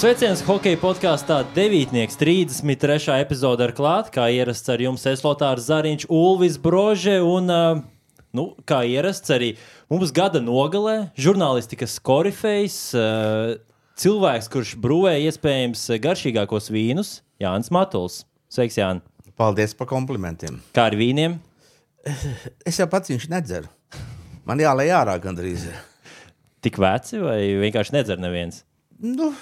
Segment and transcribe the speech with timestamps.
[0.00, 1.90] Sveiciens hokeja podkāstā 9.
[2.16, 3.18] 33.
[3.20, 4.08] epizode ar klātu.
[4.14, 7.50] Kā ierasts ar jums, Eslotārs Zariņš, Ulvis Brože un,
[8.32, 9.50] nu, kā ierasts arī
[9.92, 12.78] mums gada nogalē, žurnālistikas korifejs,
[14.00, 18.22] cilvēks, kurš brūvē iespējams garšīgākos vīnus, Jānis Matuls.
[18.48, 19.04] Sveiks, Jānis!
[19.36, 20.62] Paldies par komplimentiem.
[20.72, 21.34] Kā ar vīniem?
[22.64, 23.68] Es jau pats viņš nedzeru.
[24.48, 25.68] Man jālai ārā gandrīz.
[26.64, 28.62] Tik veci vai vienkārši nedzer neviens?
[28.96, 29.34] Nu,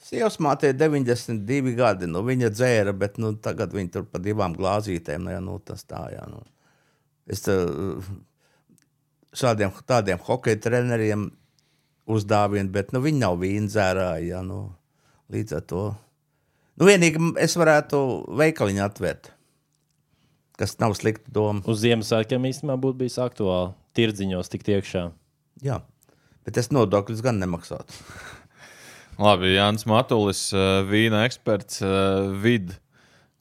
[0.00, 5.26] Sievas mātei 92 gadi, nu viņa dzēra, bet nu, tagad viņa tur pa divām glāzītēm.
[5.26, 6.40] Nu, jā, nu, tas tā, jā, nu.
[7.30, 8.00] Es uh,
[9.36, 11.28] šādiem tādiem hokeja treneriem
[12.10, 14.30] uzdāvinu, bet nu, viņi nav vīndzērāji.
[14.32, 14.62] Jā, nu,
[15.32, 15.84] līdz ar to.
[16.80, 18.00] Nu, vienīgi es varētu
[18.40, 19.34] veikaliņu atvērt,
[20.56, 21.60] kas nav slikta doma.
[21.68, 23.74] Uz Ziemassvētkiem īstenībā būtu bijis aktuāli.
[23.98, 25.08] Tirdziņos tik iekšā.
[25.66, 25.82] Jā,
[26.46, 28.00] bet es nodokļus gan nemaksātu.
[29.20, 32.78] Labi, Jānis Matulis, eh, vīna eksperts, eh, vid.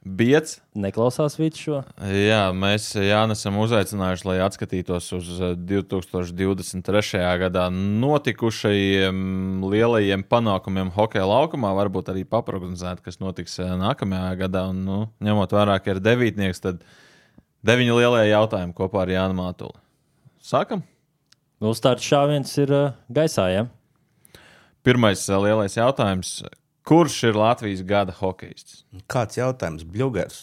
[0.04, 0.60] Biets.
[0.76, 1.78] Neklausās vidus šo.
[2.00, 7.20] Jā, mēs Jānis esam uzaicinājuši, lai atskatītos uz 2023.
[7.20, 11.72] Eh, gadā notikušajiem lielajiem panākumiem hokeja laukumā.
[11.80, 14.70] Varbūt arī paprognozēt, kas notiks nākamajā gadā.
[14.70, 16.84] Un, nu, ņemot vērā, ka ir devītnieks, tad
[17.64, 19.80] deviņi lielie jautājumi kopā ar Jānu Mātuli.
[20.44, 20.84] Sākam!
[21.62, 23.52] Nu, starts šāviens ir gaisā.
[23.54, 23.68] Ja?
[24.90, 26.40] Pirmais uh, lielais jautājums.
[26.90, 28.84] Kurš ir Latvijas gada hokejists?
[29.12, 29.84] Kāds jautājums?
[29.86, 30.40] Bļūgers.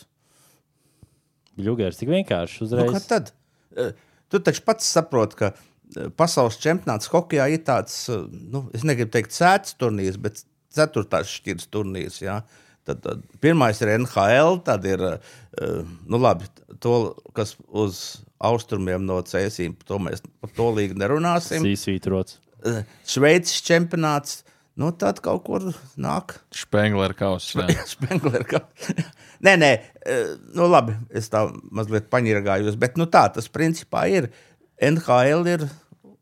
[1.58, 2.92] Bļūgers tik vienkārši uzreiz.
[2.94, 3.32] Nu, tad,
[4.30, 5.50] tu taču pats saproti, ka
[6.18, 7.96] pasaules čempionāts hokeja ir tāds,
[8.30, 10.44] nu, es negribu teikt, sēdes turnīrs, bet
[10.76, 12.20] ceturtās šķiras turnīrs.
[12.22, 12.38] Jā.
[12.86, 15.02] Tad, tad pirmais ir NHL, tad ir
[16.06, 16.46] nu, labi,
[16.78, 18.04] to, kas uz
[18.46, 19.74] austrumiem no cēsīm.
[19.88, 21.66] To mēs par to līgu nerunāsim.
[21.66, 22.38] Sīsvītrots.
[23.06, 24.42] Šveices čempionāts.
[24.76, 25.62] Nu, tad kaut kur
[25.96, 26.34] nāk.
[26.52, 27.64] Spengler kausa.
[27.94, 29.06] Spengler kausa.
[29.46, 29.70] nē, nē,
[30.56, 34.28] nu labi, es tā mazliet paņirgājos, bet nu tā tas principā ir.
[34.76, 35.64] NHL ir,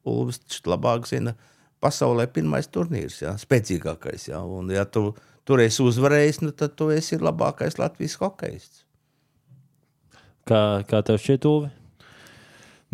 [0.06, 1.32] Ulvis labāk zina,
[1.82, 4.28] pasaulē pirmais turnīrs, jā, spēcīgākais.
[4.30, 5.08] Jā, un ja tu
[5.48, 8.84] tur esi uzvarējis, nu, tad tu esi labākais Latvijas hokejists.
[10.48, 11.72] Kā, kā tev šķiet, Ulvi?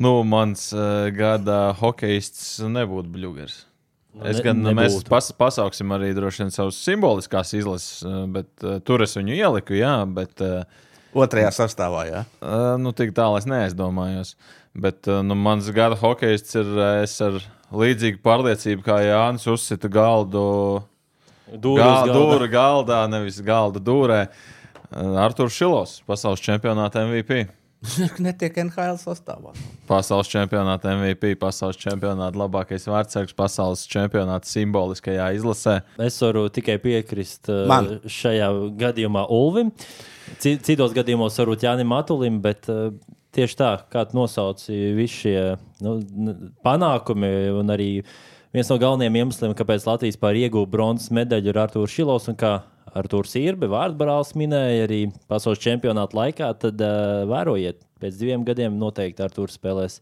[0.00, 3.56] Nu, mans uh, gada hokejists nebūtu bļūgers.
[4.26, 5.10] Es Ne- gan mēs nebūtu.
[5.12, 9.76] pas, pasauksim arī droši vien savus simboliskās izlases, uh, bet uh, tur es viņu ieliku,
[9.76, 10.64] jā, bet uh,
[11.14, 12.24] Otrajā sastāvā, jā.
[12.40, 14.36] uh, nu, tik tālu es neaizdomājos.
[14.78, 17.38] Bet uh, nu, mans gada hokejists ir uh, es ar
[17.70, 20.44] līdzīgu pārliecību, kā Jānis uzsita galdu.
[21.50, 22.14] Gal, galda.
[22.14, 24.20] dūra galdā, nevis galda dūrē.
[24.90, 27.44] Uh, Arthurs Šilovs, pasaules čempionāta MVP.
[28.20, 29.54] Netiek NHL sastāvā.
[29.88, 35.78] Pasaules čempionāta MVP, pasaules čempionāta labākais vārdsargs, pasaules čempionāta simboliskajā izlasē.
[36.04, 37.88] Es varu tikai piekrist uh, Man.
[38.04, 38.50] šajā
[38.82, 39.72] gadījumā Ulvim.
[40.42, 42.90] Ci- Citos gadījumos varbūt Jānis Matulim, bet uh,
[43.32, 45.38] tieši tā, kā nosauci, visi šie
[45.80, 45.96] nu,
[46.66, 47.32] panākumi
[47.62, 47.88] un arī
[48.52, 52.58] viens no galvenajiem iemesliem, kāpēc Latvijas pār ieguva bronzas medaļu, ir Arthurs Šilovs un kā
[52.98, 59.22] Arthurs Irbe, Vārdbarāls minēja arī pasaules čempionāta laikā, tad uh, vērojiet, pēc diviem gadiem noteikti
[59.24, 60.00] Arthurs spēlēs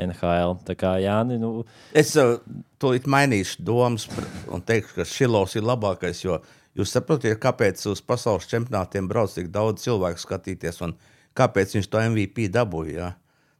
[0.00, 0.56] NHL.
[0.64, 2.38] Tā kā Jāni, nu, Es uh,
[2.80, 6.24] tūlīt mainīšu domas par- un teikšu, ka Šilovs ir labākais.
[6.24, 6.40] Jo
[6.78, 10.94] jūs saprotat, kāpēc uz pasaules čempionātiem brauc tik daudz cilvēku skatīties un
[11.36, 12.94] kāpēc viņš to MVP dabūja.
[12.96, 13.10] Ja?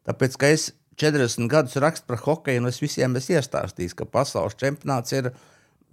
[0.08, 0.70] Tāpēc, ka es
[1.00, 5.30] 40 gadus rakstu par hokeju, un es visiem esmu iestāstījis, ka pasaules čempionāts ir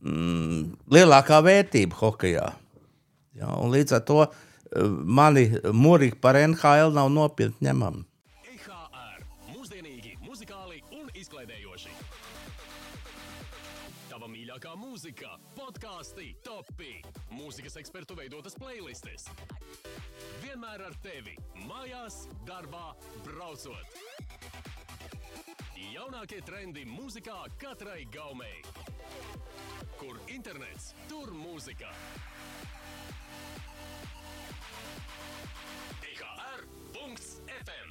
[0.03, 2.47] mm, lielākā vērtība hokejā.
[3.37, 3.53] Ja?
[3.73, 4.31] Līdz ar to uh,
[5.19, 8.05] mani mūrīgi par NHL nav nopietni ņemami.
[8.53, 11.93] EHR- mūsdienīgi, muzikāli un izklaidējoši.
[14.09, 16.97] Tava mīļākā mūzika, podkāsti, topi,
[17.37, 19.29] mūzikas ekspertu veidotas playlists.
[20.41, 21.37] Vienmēr ar tevi,
[21.67, 22.91] mājās, darbā,
[23.27, 24.76] braucot.
[25.77, 28.63] Jaunākie trendi mūzikā katrai gaumei.
[29.99, 31.91] Kur internets, tur mūzika.
[36.01, 37.89] IHR.FM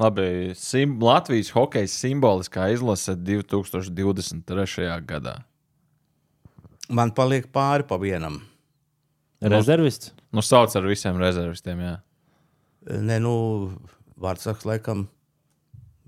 [0.00, 4.90] Labi, sim, Latvijas hokeja simboliskā izlase 2023.
[5.08, 5.38] gadā.
[6.90, 8.42] Man paliek pāri pa vienam.
[9.40, 10.12] rezervists.
[10.32, 11.80] Nu, sauc ar visiem rezervistiem.
[11.80, 11.96] Jā.
[13.00, 13.32] Nē, nu,
[14.20, 15.08] vārdsargs laikam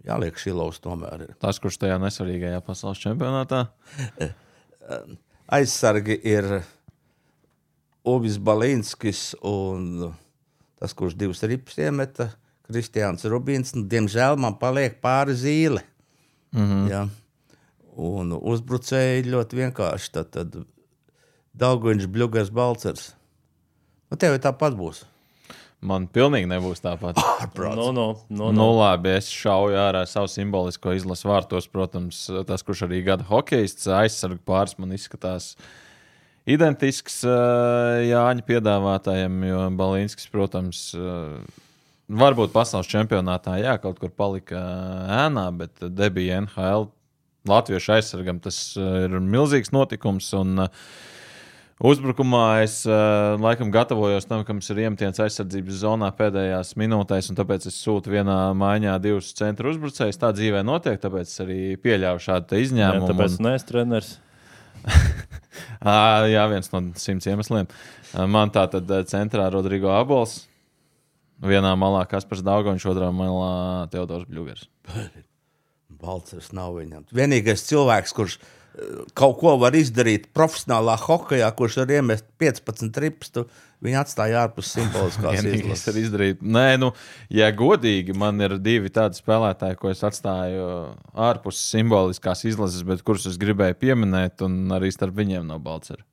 [0.06, 1.26] jāliek šilovs tomēr.
[1.26, 1.34] Ir.
[1.43, 3.64] Tas, kurš tajā nesvarīgajā pasaules čempionātā.
[5.52, 6.49] Aizsargi ir
[8.08, 10.12] Uvis Balinskis un
[10.81, 12.32] tas, kurš divas ripas iemeta,
[12.66, 13.75] Kristiāns Rubins.
[13.76, 15.84] Nu, diemžēl man paliek pāri zīle.
[16.52, 16.90] Mm -hmm.
[16.90, 17.06] ja?
[17.96, 20.12] Un uzbrucēji ļoti vienkārši.
[20.12, 20.56] Tad, tad
[21.52, 23.12] Dauguņš, Blugas, Balcers.
[24.10, 25.05] Nu, tev jau tāpat būs.
[25.82, 27.19] Man pilnīgi nebūs tāpat.
[27.58, 31.67] No, no, no, Nu, labi, es šauju ārā savu simbolisko izlasu vārtos.
[31.70, 35.56] Protams, tas, kurš arī gada hokejists, aizsargu pāris man izskatās
[36.46, 41.43] identisks uh, Jāņa piedāvātājiem, jo Balīnskis, protams, uh,
[42.23, 46.93] varbūt pasaules čempionātā, jā, kaut kur palika uh, ēnā, bet debija NHL
[47.50, 50.31] Latviešu aizsargam tas ir milzīgs notikums.
[50.38, 50.84] Un, uh,
[51.82, 57.38] Uzbrukumā es uh, laikam gatavojos tam, ka mums ir iemetiens aizsardzības zonā pēdējās minūtēs, un
[57.40, 60.20] tāpēc es sūtu vienā maiņā divus centra uzbrucējus.
[60.23, 63.08] Tā dzīvē notiek, tāpēc es arī pieļāvu šādu te Jā, izņēmumu.
[63.11, 64.12] tāpēc un- neesmu treneris.
[65.82, 65.96] Ā,
[66.31, 67.67] jā, viens no simts iemesliem.
[68.31, 70.44] Man tā tad centrā Rodrigo Abols.
[71.43, 74.69] Vienā malā Kaspars Daugovs, otrā malā Teodors Bļūgers.
[76.02, 77.08] Balcers nav viņam.
[77.14, 78.46] Vienīgais cilvēks, kurš eh,
[79.19, 83.44] kaut ko var izdarīt profesionālā hokeja, kurš var iemest 15 rips, tu
[83.84, 85.98] viņu atstāja ārpus simboliskās Vienīgais ir izlases.
[86.06, 86.44] izdarīt.
[86.56, 86.92] Nē, nu,
[87.32, 90.69] ja godīgi, man ir divi tādi spēlētāji, ko es atstāju
[91.28, 96.04] ārpus simboliskās izlases, bet kurus es gribēju pieminēt, un arī starp viņiem nav Balcera.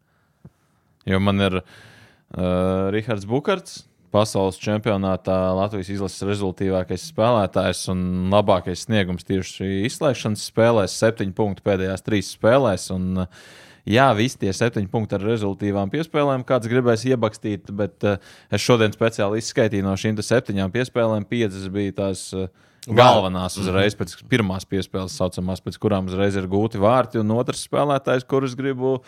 [1.08, 3.84] Jo man ir uh, Rihards Bukarts,
[4.14, 8.04] pasaules čempionātā Latvijas izlases rezultātīvākais spēlētājs un
[8.34, 12.90] labākais sniegums tieši izslēgšanas spēlēs, septiņi punkti pēdējās trīs spēlēs.
[12.96, 13.50] Un, uh,
[13.90, 18.20] Jā, visi tie septiņi punkti ar rezultātīvām piespēlēm, kāds gribēs iebakstīt, bet uh,
[18.54, 21.26] es šodien speciāli izskaitīju no šīm septiņām piespēlēm.
[21.30, 22.52] Piecas bija tās uh,
[22.86, 27.24] galvenās uzreiz pēc pirmās piespēles, saucamās, pēc kurām uzreiz ir gūti vārti.
[27.24, 29.00] Un otrs spēlētājs, kurus gribu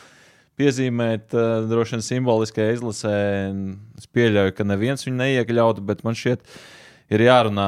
[0.59, 3.15] piezīmēt, uh, droši vien simboliskajā izlasē,
[3.99, 6.45] es pieļauju, ka neviens viņu neiekļautu, bet man šķiet,
[7.11, 7.67] ir jārunā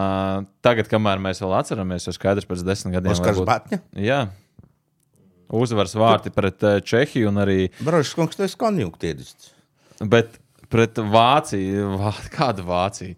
[0.65, 3.15] tagad, kamēr mēs vēl atceramies, jo skaidrs pēc desmit gadiem.
[3.15, 3.81] Oskars Batņa.
[3.99, 4.21] Jā.
[5.53, 9.51] Uzvaras vārti pret eh, Čehiju un arī Brožs kungs, tas ir konjunktīvists.
[10.09, 10.39] Bet
[10.73, 13.17] pret Vāciju, Vā, kāda Vācija?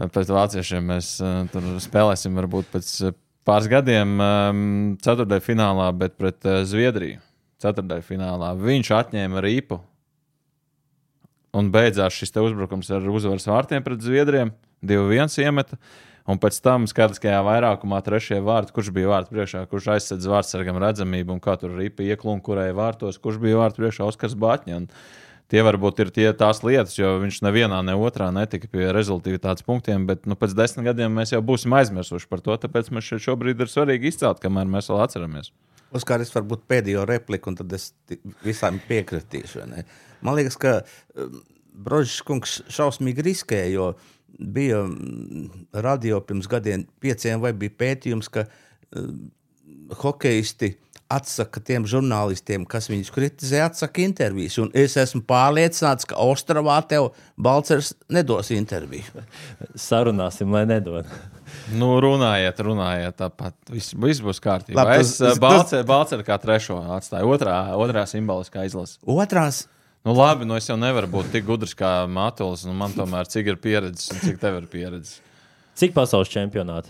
[0.00, 4.62] Pret vāciešiem mēs uh, tur spēlēsim varbūt pēc uh, pāris gadiem, um,
[5.02, 7.18] ceturtajā finālā, bet pret uh, Zviedriju.
[7.60, 9.80] Ceturtajā finālā viņš atņēma rīpu.
[11.56, 14.54] Un beidzās šis uzbrukums ar uzvaras vārtiem pret Zviedriem.
[14.86, 15.76] 2-1 iemeta.
[16.30, 21.34] Un pēc tam skaitliskajā vairākumā trešajā vārtā, kurš bija vārtu priekšā, kurš aizsardz vārdsargam redzamību
[21.34, 24.84] un kā tur ripa ieklunkurēja vārtos, kurš bija vārtu priekšā Oskars Batņa.
[25.50, 30.04] Tie varbūt ir tie, tās lietas, jo viņš nevienā, ne otrā netika pie rezultātu punktiem,
[30.06, 32.54] bet nu, pēc desmit gadiem mēs jau būsim aizmirsuši par to.
[32.62, 35.50] Tāpēc šeit šobrīd ir svarīgi izcelt, kamēr mēs vēl atceramies.
[35.96, 37.90] Es varbūt pēdējo repliku, un tad es
[38.44, 39.64] visām piekritīšu.
[39.70, 39.84] ne?
[40.22, 40.80] Man liekas, ka
[41.18, 41.40] um,
[41.70, 43.88] Brožs kungs šausmīgi riskēja, jo
[44.38, 48.46] bija mm, radio pirms gadiem, pieciem, vai bija pētījums, ka
[48.94, 49.30] um,
[50.00, 50.76] hokeisti
[51.10, 54.60] atsaka tiem žurnālistiem, kas viņus kritizē, atsaka intervijas.
[54.62, 59.24] Un es esmu pārliecināts, ka Ostravā tev Balčers nedos interviju.
[59.88, 61.10] Sarunāsim, lai nedod.
[61.78, 64.78] Nu, runājiet, runājiet, tāpat viss, viss būs kārtībā.
[64.80, 65.38] Labi, tas- es tas-
[65.86, 68.98] Balčūsku kā trešo atstāju, otrā, otrā simboliskā izlase.
[69.06, 69.66] Otrās,
[70.02, 72.62] Nu, labi, nu es jau nevaru būt tik gudrs kā Matulis.
[72.64, 75.18] Nu, man tomēr cik ir pieredzes un cik tev ir pieredzes.
[75.76, 76.88] Cik pasaules čempionāti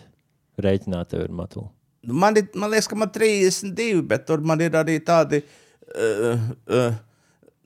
[0.62, 1.68] rēķināti tev ir Matula?
[2.06, 5.42] man, ir, man liekas, ka man ir 32, bet tur man ir arī tādi.
[5.90, 6.38] Uh,
[6.70, 6.90] uh,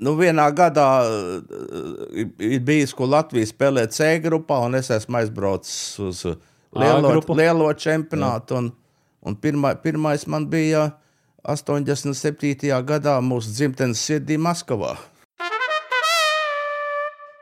[0.04, 6.00] Nu, vienā gadā uh, ir bijis, ko Latvija spēlē C grupā, un es esmu aizbraucis
[6.02, 6.34] uz uh,
[6.78, 8.58] lielo, lielo čempionātu.
[8.60, 8.70] Un,
[9.24, 10.90] un pirmā, pirmais man bija
[11.44, 12.70] 87.
[12.86, 14.94] gadā mūsu dzimtenes sirdī Maskavā.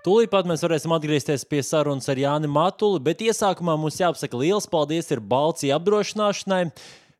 [0.03, 4.67] Tūlīt pat mēs varēsim atgriezties pie sarunas ar Jāni Matuli, bet iesākumā mums jāapsaka liels
[4.67, 6.65] paldies ir Balcija apdrošināšanai.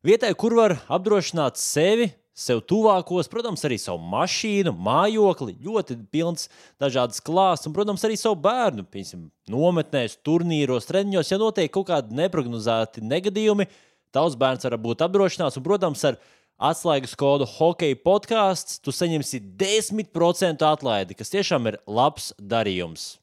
[0.03, 6.49] Vietai, kur var apdrošināt sevi, sev tuvākos, protams, arī savu mašīnu, mājokli, ļoti pilns
[6.81, 8.87] dažādas klāstus, un, protams, arī savu bērnu.
[8.89, 13.69] Piemēram, nometnēs, turnīros, treniņos, ja notiek kaut kādi neprognozēti negadījumi,
[14.15, 16.21] tavs bērns var būt apdrošināts, un, protams, ar
[16.63, 23.22] atslēgas kodu hockey podkāsts, tu saņemsi 10% atlaidi, kas tiešām ir labs darījums.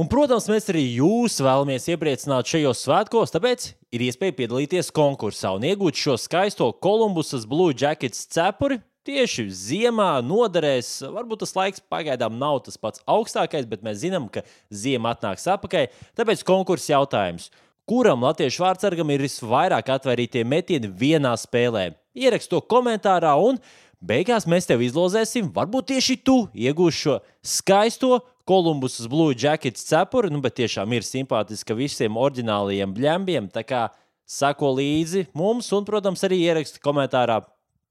[0.00, 5.66] Un, protams, mēs arī jūs vēlamies iepriecināt šajos svētkos, tāpēc ir iespēja piedalīties konkursā un
[5.68, 8.78] iegūt šo skaisto Kolumbusas Blue Jackets cepuri.
[9.04, 14.40] Tieši ziemā noderēs, varbūt tas laiks pagaidām nav tas pats augstākais, bet mēs zinām, ka
[14.72, 15.90] ziema atnāks atpakaļ.
[16.16, 17.50] Tāpēc konkurss jautājums.
[17.84, 21.90] Kuram latviešu vārdsargam ir visvairāk atvērtītie metieni vienā spēlē?
[22.16, 23.60] Ierakst to komentārā, un
[24.00, 25.52] beigās mēs tev izlozēsim.
[25.52, 31.76] Varbūt tieši tu iegūsi šo skaisto Kolumbusas Blue Jackets cepuri, nu, bet tiešām ir simpātiski
[31.78, 33.46] visiem oriģinālajiem bļembiem.
[33.54, 33.84] Tā kā
[34.26, 37.40] sako līdzi mums, un, protams, arī ieraksti komentārā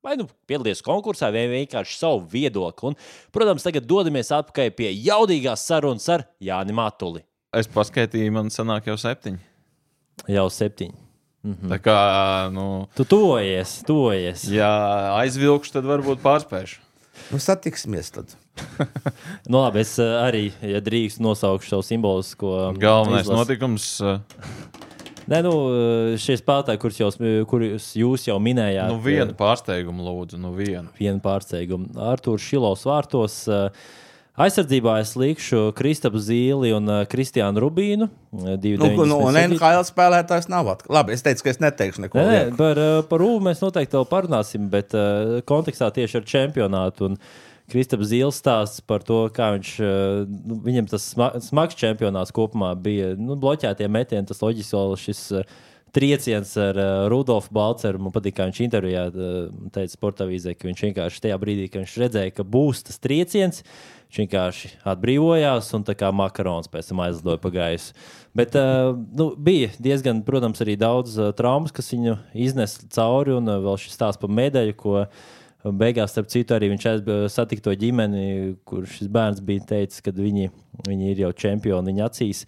[0.04, 2.92] vai nu piedalīties konkursā, vai vienkārši savu viedokli.
[2.92, 2.98] Un,
[3.36, 7.24] protams, tagad dodamies atpakaļ pie jaudīgās sarunas ar Jāni Matuli.
[7.56, 9.40] Es paskaitīju, man sanāk jau septiņi.
[10.28, 11.06] Jau septiņi.
[11.72, 12.00] Tā kā,
[12.52, 12.68] nu,
[13.00, 14.44] Tu tojies, tojies.
[14.52, 14.68] ja
[15.22, 16.84] aizvilkšu, tad varbūt pārspēšu.
[17.32, 18.36] Nu, satiksimies tad.
[19.52, 22.54] Nu, labi, es eh, arī, ja drīkst, nosaukšu savu simbolisko.
[22.82, 23.40] Galvenais izlasi.
[23.40, 23.86] notikums.
[24.02, 24.20] uh,
[25.30, 25.52] Nē, nu,
[26.18, 27.18] šie spēlētāji, kurus jūs,
[27.52, 30.90] kurus jūs jau minējāt, Nu, vienu pārsteigumu lūdzu, nu, vienu.
[30.98, 31.92] vienu pārsteigumu.
[32.02, 33.36] Arthurs Šilovs vārtos.
[33.46, 33.70] eh,
[34.40, 38.06] Aizsardzībā es likšu Kristapu Zīli un eh, Kristiānu Rubīnu.
[38.08, 39.58] eh, divi Nu, nu, un 97.
[39.58, 40.94] NHL spēlētājs nav atkal.
[40.96, 42.22] Labi, es teicu, ka es neteikšu neko.
[42.22, 42.56] Nē, lieku.
[42.62, 47.10] par, eh, par Rūmu mēs noteikti vēl parunāsim, bet uh, kontekstā tieši ar čempionātu.
[47.10, 47.20] Un
[47.70, 52.72] Kristaps Zīles stāsts par to, kā viņš, uh, nu, viņam tas sma smags čempionāts kopumā
[52.80, 53.12] bija.
[53.20, 55.60] Nu, bloķētie metieni, tas loģiski vēl šis uh,
[55.96, 58.02] trieciens ar uh, Rudolfu Balceru.
[58.02, 61.96] Man patīk, kā viņš intervijā uh, teica sportavīzē, ka viņš vienkārši tajā brīdī, kad viņš
[62.04, 63.64] redzēja, ka būs tas trieciens,
[64.10, 67.98] viņš vienkārši atbrīvojās un tā kā makarons pēc tam aizlidoja pa gaisu.
[68.38, 72.18] Bet uh, nu, bija diezgan, protams, arī daudz uh, traumas, kas viņu
[72.48, 75.04] iznesa cauri, un uh, vēl šis stāsts par medaļu, ko
[75.76, 76.86] beigās, starp citu, arī viņš
[77.34, 80.52] satika to ģimeni, kur šis bērns bija teicis, ka viņi,
[80.88, 82.46] viņi ir jau čempioni viņa acīs.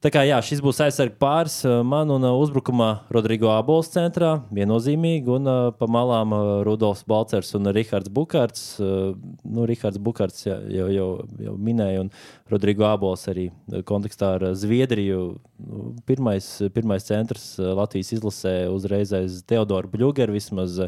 [0.00, 4.30] Tā kā jā, šis būs aizsardzības pāris uh, man un uh, uzbrukumā Rodrigo Abols centrā,
[4.48, 6.32] viennozīmīgi, un uh, pa malām
[6.64, 8.62] Rudolfs Balcers un Rihards Bukārts.
[8.80, 11.10] Nu, Rihards Bukārts jā, jau, jau,
[11.44, 12.10] jau minēja, un
[12.48, 13.50] Rodrigo Abols arī
[13.84, 15.34] kontekstā ar Zviedriju.
[15.68, 20.80] Nu, pirmais, pirmais centrs Latvijas izlasē uzreiz aiz Teodoru Bļūgeru vismaz.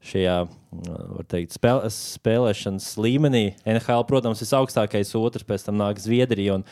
[0.00, 0.34] Šajā
[1.28, 6.56] teikt, spēl, spēlēšanas līmenī NHL, protams, ir augstākais, otrs pēc tam nāk Zviedrija.
[6.56, 6.64] Un,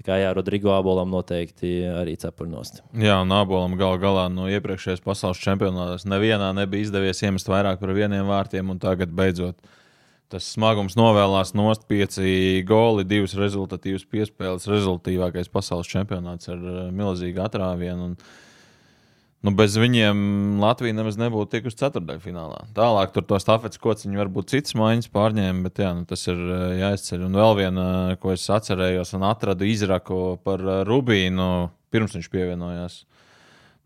[0.00, 2.80] Tā kā jā, Rodrigo Abolam noteikti arī cepurnost.
[2.96, 7.92] Jā, un abolam gal galā no iepriekšējās pasaules čempionātos nevienā nebija izdevies iemest vairāk par
[7.92, 9.60] vieniem vārtiem, un tagad beidzot
[10.30, 17.42] tas smagums novēlās nost pieci goli, divas rezultatīvas piespēles, rezultātīvākais pasaules čempionāts ar eh, milzīgu
[17.44, 18.12] atrāvienu.
[18.12, 18.16] Un,
[19.40, 22.66] Nu, bez viņiem Latvija nemaz nebūtu tikusi ceturdaļfinālā.
[22.76, 26.64] Tālāk tur to stafetes kociņu varbūt citas maiņas pārņēma, bet jā, nu, tas ir eh,
[26.82, 27.24] jāizceļ.
[27.24, 27.84] Un vēl viena,
[28.20, 31.48] ko es atcerējos un atradu izraku par eh, Rubīnu,
[31.88, 32.98] pirms viņš pievienojās.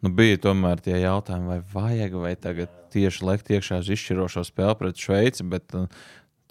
[0.02, 4.74] Nu, bija tomēr tie jautājumi, vai vajag, vai tagad tieši lekt iekšā uz izšķirošo spēli
[4.82, 5.46] pret Šveici.
[5.54, 5.86] Bet uh,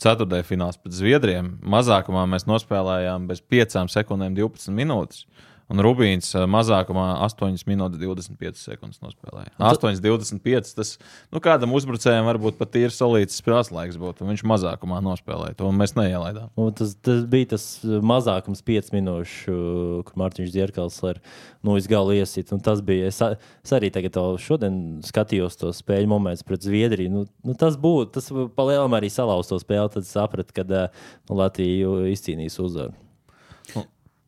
[0.02, 5.28] ceturtajā finālā pret Zviedriem mazākumā mēs nospēlējām bez 5 sekundēm 12 minūtes.
[5.74, 9.54] Un Rubīns mazākumā 8 minūtes 25 sekundes nospēlēja.
[9.58, 10.74] 8, 25.
[10.78, 10.96] Tas
[11.34, 15.96] nu, kādam uzbrucējam varbūt pat ir solīts spēles laiks, un Viņš mazākumā nospēlēja to, mēs
[15.98, 16.52] neielaidām.
[16.60, 19.58] Un tas, tas bija tas mazākums, 5 minūšu,
[20.06, 21.22] kur Mārtiņš Zierkals ar
[21.66, 22.54] nu, izgalu iesit.
[22.54, 23.10] Un Tas bija.
[23.12, 23.20] Es,
[23.66, 27.12] es arī tagad šodien skatījos to spēļu momentu pret Zviedriju.
[27.12, 29.92] Nu, nu, tas būtu, tas palielinājumā arī salauz to spēli.
[29.98, 32.96] Tad sapratu, ka nu, Latvija izcīnīs uzvaru.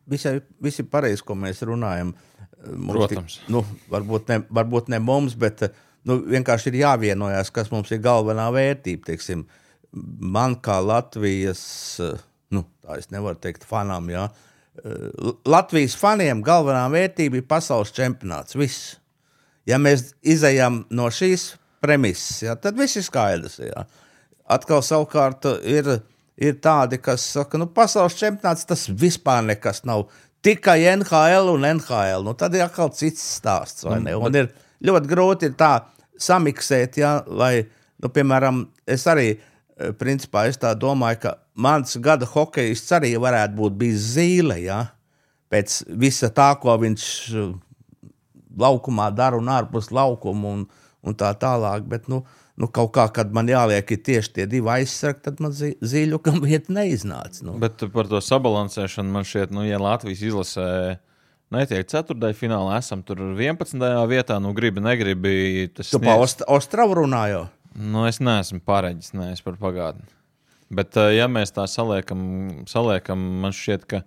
[0.09, 2.13] Visi, visi pareizi, ko mēs runājam.
[2.65, 3.37] Mums Protams.
[3.39, 5.63] Tik, nu, varbūt, ne, varbūt ne mums, bet
[6.05, 9.11] nu, vienkārši ir jāvienojas, kas mums ir galvenā vērtība.
[9.11, 9.45] Teiksim,
[10.35, 11.63] man kā Latvijas,
[12.53, 14.27] nu, tā es nevaru teikt, fanām, jā.
[15.47, 18.57] Latvijas faniem galvenā vērtība ir pasaules čempionāts.
[18.59, 18.95] Viss.
[19.65, 23.59] Ja mēs izējām no šīs premises, jā, tad viss ir skaidrs.
[23.63, 23.85] Jā.
[24.51, 25.89] Atkal savukārt ir,
[26.37, 30.07] ir tādi, kas saka, nu, pasaules čempionāts tas vispār nekas nav.
[30.45, 32.25] Tikai NHL un NHL.
[32.25, 33.85] Nu, tad ir atkal cits stāsts.
[34.03, 34.13] ne?
[34.15, 34.51] Un ir
[34.85, 35.73] ļoti grūti ir tā
[36.21, 37.65] samiksēt, ja, lai,
[38.03, 43.55] nu, piemēram, es arī, eh, principā, es tā domāju, ka mans gada hokejists arī varētu
[43.55, 44.85] būt bijis zīle, ja,
[45.51, 47.53] pēc visa tā, ko viņš eh,
[48.57, 50.65] laukumā dara un ārpus laukuma un,
[51.03, 51.87] un tā tālāk.
[51.89, 52.23] Bet, nu,
[52.61, 56.73] nu, kaut kā, kad man jāliek tieši tie divi aizsargi, tad man zi- zīļukam vieta
[56.75, 57.43] neiznāca.
[57.47, 57.57] Nu.
[57.61, 60.67] Bet par to sabalansēšanu man šķiet, nu, ja Latvijas izlasē
[61.55, 63.77] netiek ceturtajā finālā, esam tur 11.
[64.11, 65.35] vietā, nu, gribi, negribi.
[65.75, 67.45] Tas Tu pa Ost Ostravu runāju.
[67.75, 70.07] Nu, es neesmu pareģis, neesmu par pagātni.
[70.71, 74.01] Bet, eh, ja mēs tā saliekam, saliekam man šķiet, ka,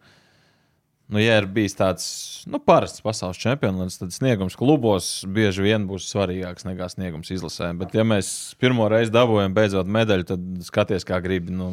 [1.12, 2.08] nu, ja ir bijis tāds
[2.50, 7.70] nu, parasts pasaules čempionāts, tad sniegums klubos bieži vien būs svarīgāks nekā sniegums izlasē.
[7.80, 11.54] Bet, ja mēs pirmo reizi dabūjam beidzot medaļu, tad skaties, kā gribi.
[11.56, 11.72] Nu,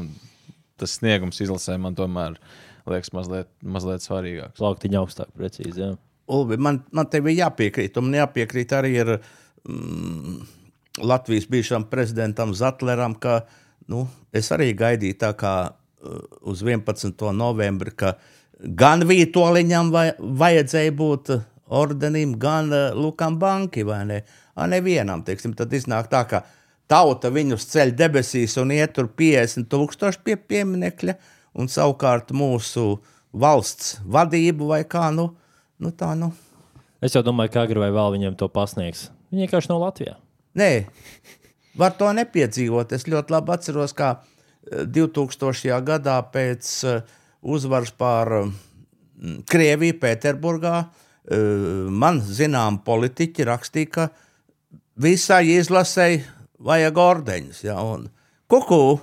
[0.80, 2.40] tas sniegums izlasē man tomēr
[2.90, 4.60] liekas mazliet, mazliet svarīgāks.
[4.60, 5.82] Plauktiņa augstāk, precīzi.
[5.82, 5.94] Jā.
[6.32, 10.38] Ulbi, man, man te bija jāpiekrīt, un man jāpiekrīt arī ir mm,
[11.06, 13.44] Latvijas bijušam prezidentam Zatleram, ka
[13.92, 17.20] nu, es arī gaidīju tā kā uh, uz 11.
[17.36, 18.16] novembri, ka
[18.60, 24.22] gan Vītoliņam vai, vajadzēja būt uh, ordenim, gan uh, Lukam Banki vai ne.
[24.56, 26.46] A, nevienam, teiksim, tad iznāk tā, ka
[26.88, 31.18] tauta viņus ceļ debesīs un iet tur 50 tūkstoši pie pieminekļa,
[31.60, 32.96] un savukārt mūsu
[33.36, 35.32] valsts vadību vai kā, nu,
[35.82, 36.32] nu tā, nu.
[37.04, 39.10] Es jau domāju, ka agri vai vēl viņiem to pasniegs.
[39.32, 40.16] Viņi vienkārši nav Latvijā.
[40.56, 40.70] Nē,
[41.78, 42.96] var to nepiedzīvot.
[42.96, 45.76] Es ļoti labi atceros, kā eh, 2000.
[45.86, 48.54] gadā pēc eh, uzvaras pār eh,
[49.50, 54.08] Krieviju Pēterburgā eh, man zinām politiķi rakstīja, ka
[55.02, 56.24] visai izlasēji
[56.66, 57.66] vajag ordeņus.
[57.68, 58.10] Ja, un
[58.52, 58.98] kuku,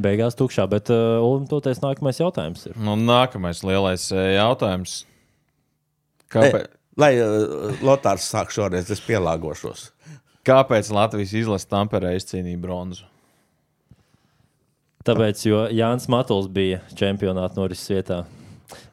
[0.00, 2.76] Beigās tukšā, bet uh, toties nākamais jautājums ir.
[2.80, 5.02] Nu, nākamais lielais eh, jautājums.
[5.04, 9.90] e, Kāpēc, lai uh, Lotārs sāk šoreiz, es pielāgošos.
[10.48, 13.09] kāpēc Latvijas izlase Tamperē izcīnīja bronzu?
[15.10, 18.22] Tāpēc, jo Jānis Matuls bija čempionāta norises vietā.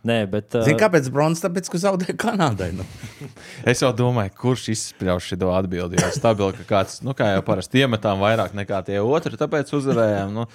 [0.07, 0.49] Nē, bet.
[0.55, 1.43] Uh, Zini, kāpēc bronzas?
[1.45, 2.71] Tāpēc, ka zaudēja Kanādai.
[2.77, 2.85] Nu.
[3.71, 6.01] Es jau domāju, kurš izspļaus šo atbildību.
[6.01, 10.33] Jo stabili, ka kāds, nu, kā jau parasti, iemetām vairāk nekā tie otri, tāpēc uzvarējām.
[10.37, 10.47] Nu.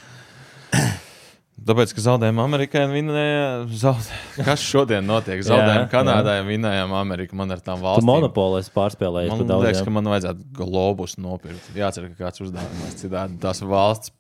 [1.63, 3.69] Tāpēc, ka zaudējām Amerikai un vinējām.
[3.79, 4.09] Zaud...
[4.49, 5.45] Kas šodien notiek?
[5.47, 7.39] Zaudējām Jā, Kanādai un vinējām Ameriku.
[7.39, 8.09] Man ar tām Tu valstīm.
[8.09, 9.31] monopolēs pārspēlēji.
[9.31, 11.71] Man liekas, ka man vajadzētu globus nopirkt.
[11.79, 13.39] Jācer, ka kāds uzdevums citādi.
[13.45, 14.15] Tās valsts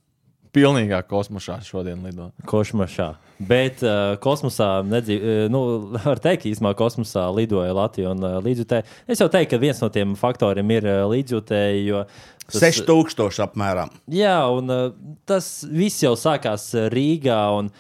[0.53, 2.31] pilnīgā kosmosā šodien lido.
[2.49, 3.13] Kosmosā.
[3.43, 5.63] Bet uh, kosmosā, nedzīv, uh, nu,
[6.05, 8.87] var teikt, īstenībā kosmosā lidoja Latvija un uh, līdzjutēji.
[9.11, 11.87] Es jau teiktu, ka viens no tiem faktoriem ir uh, līdzjutēji.
[11.89, 12.05] jo
[12.47, 13.91] tas- 6000 apmēram.
[14.13, 14.85] Jā, un uh,
[15.27, 17.41] tas viss jau sākās uh, Rīgā.
[17.59, 17.73] Un,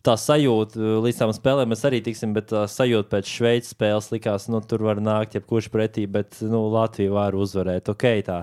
[0.00, 4.06] Tā sajūta uh, līdz tam spēlēm mēs arī tiksim, bet tā sajūta pēc Šveices spēles
[4.14, 7.90] likās, nu, tur var nākt jebkurš pretī, bet nu, Latvija var uzvarēt.
[7.92, 8.38] Ok, tā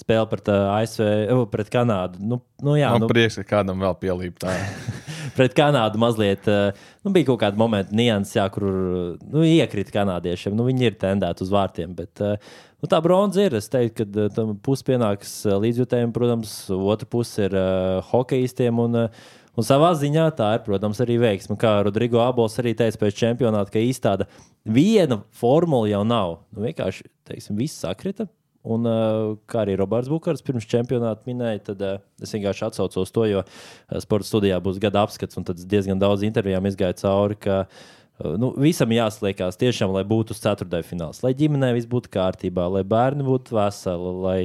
[0.00, 2.22] spēle pret uh, ASV, uh, pret Kanādu.
[2.24, 4.54] Nu, nu, jā, Man nu, prieks, ka kādam vēl pielīp tā.
[5.36, 10.56] pret Kanādu mazliet nu, bija kaut kāda momenta, nianses, jā, kur nu, iekrita kanādiešiem.
[10.56, 11.92] Nu, viņi ir tendēti uz vārtiem.
[11.98, 13.58] Bet, nu, tā bronza ir.
[13.60, 18.80] Es teiktu, ka tam pusi pienāks līdzjutējiem, protams, otra puse ir uh, hokeistiem.
[18.80, 21.58] Un, uh, Un savā ziņā tā ir, protams, arī veiksme.
[21.60, 24.28] Kā Rodrigo Abols arī teica pēc čempionāta, ka īsta tāda
[24.64, 26.38] viena formula jau nav.
[26.54, 28.30] Nu, vienkārši, teiksim, viss sakrita.
[28.62, 33.24] Un, uh, kā arī Roberts Bukārs pirms čempionāta minēja, tad uh, es vienkārši atsaucos to,
[33.26, 37.38] jo uh, sporta studijā būs gada apskats, un tad diezgan daudz intervijām izgāju cauri.
[37.42, 42.12] Ka, uh, nu, visam jāsliekās tiešām, lai būtu uz ceturtajā fināls, lai ģimenē viss būtu
[42.14, 44.38] kārtībā, lai bērni būtu veseli, lai,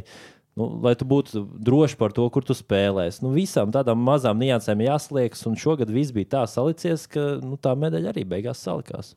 [0.57, 3.21] nu, lai tu būtu drošs par to, kur tu spēlēsi.
[3.25, 7.75] Nu, visām tādām mazām niansēm jāsliekas, un šogad viss bija tā salicies, ka nu, tā
[7.77, 9.13] medaļa arī beigās salikās.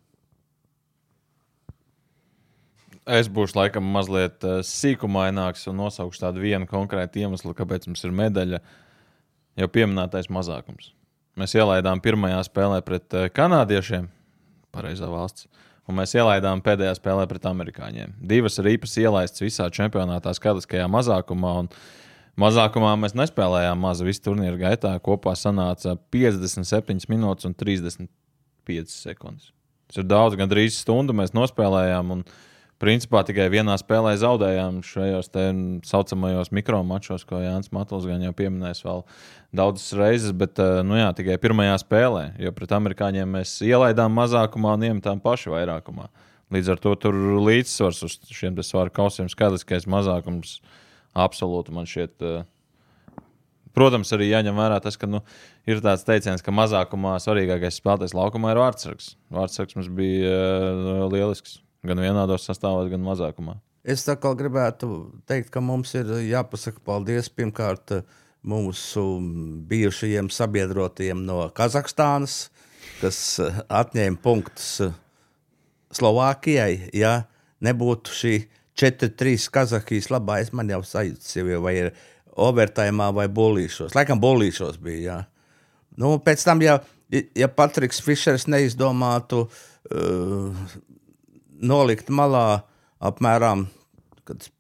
[3.11, 8.13] Es būšu laikam mazliet uh, sīkumaināks un nosaukšu tādu vienu konkrētu iemeslu, kāpēc mums ir
[8.15, 8.61] medaļa.
[9.59, 10.93] Jau pieminētais mazākums.
[11.41, 14.07] Mēs ielaidām pirmajā spēlē pret uh, kanādiešiem,
[14.77, 15.49] pareizā valsts,
[15.91, 18.15] un mēs ielaidām pēdējā spēlē pret amerikāņiem.
[18.33, 21.55] Divas ir īpaši ielaistas visā čempionātā, skatiskajā mazākumā.
[22.41, 24.95] Mazākumā mēs nespēlējām mazu visu turnīru gaitā.
[25.05, 29.51] Kopā sanāca 57 minūtes un 35 sekundes.
[29.91, 32.15] Tas ir daudz, gandrīz stundu mēs nospēlējām.
[32.15, 32.25] Un,
[32.81, 35.51] Principā tikai vienā spēlē zaudējām šajos tā
[35.85, 39.03] saucamajos mikromačos, ko Jānis Matls gan jau pieminējis vēl
[39.61, 44.79] daudzas reizes, bet eh, nu jā, tikai pirmajā spēlē, jo pret amerikāņiem mēs ielaidām mazākumā
[44.79, 46.09] un iemetām paši vairākumā.
[46.57, 50.57] Līdz ar to tur līdzsvars uz šiem svaru kausiem skaidriskais mazākums
[51.13, 52.17] absolūti man šķiet.
[52.25, 52.49] eh,
[53.77, 55.21] Protams, arī jāņem vērā tas, ka nu,
[55.69, 59.15] ir tāds teiciens, ka mazākumā svarīgākais spēlētājs laukumā ir vārdsargs.
[59.31, 61.61] Vārdsargs mums bija uh, lielisks.
[61.87, 63.57] Gan vienādos sastāvos, gan mazākumā.
[63.81, 64.89] Es kā gribētu
[65.29, 68.03] teikt, ka mums ir jāpasaka paldies pirmkārt
[68.45, 69.05] mūsu
[69.69, 72.51] bijušajiem sabiedrotajiem no Kazahstānas,
[73.01, 74.93] kas atņēma punktus
[75.97, 76.91] Slovākijai.
[76.97, 77.23] Ja
[77.65, 78.35] nebūtu šī
[78.81, 81.93] 4-3 Kazahijas labā, es man jau sajūtu sevi, vai ir
[82.41, 83.97] overtājumā vai bolīšos.
[83.97, 85.01] Laikam bolīšos bija.
[85.01, 85.19] Ja.
[86.01, 86.79] Nu, pēc tam, ja,
[87.11, 90.69] ja Patriks Fišers neizdomātu uh,
[91.61, 92.63] nolikt malā
[93.01, 93.67] apmēram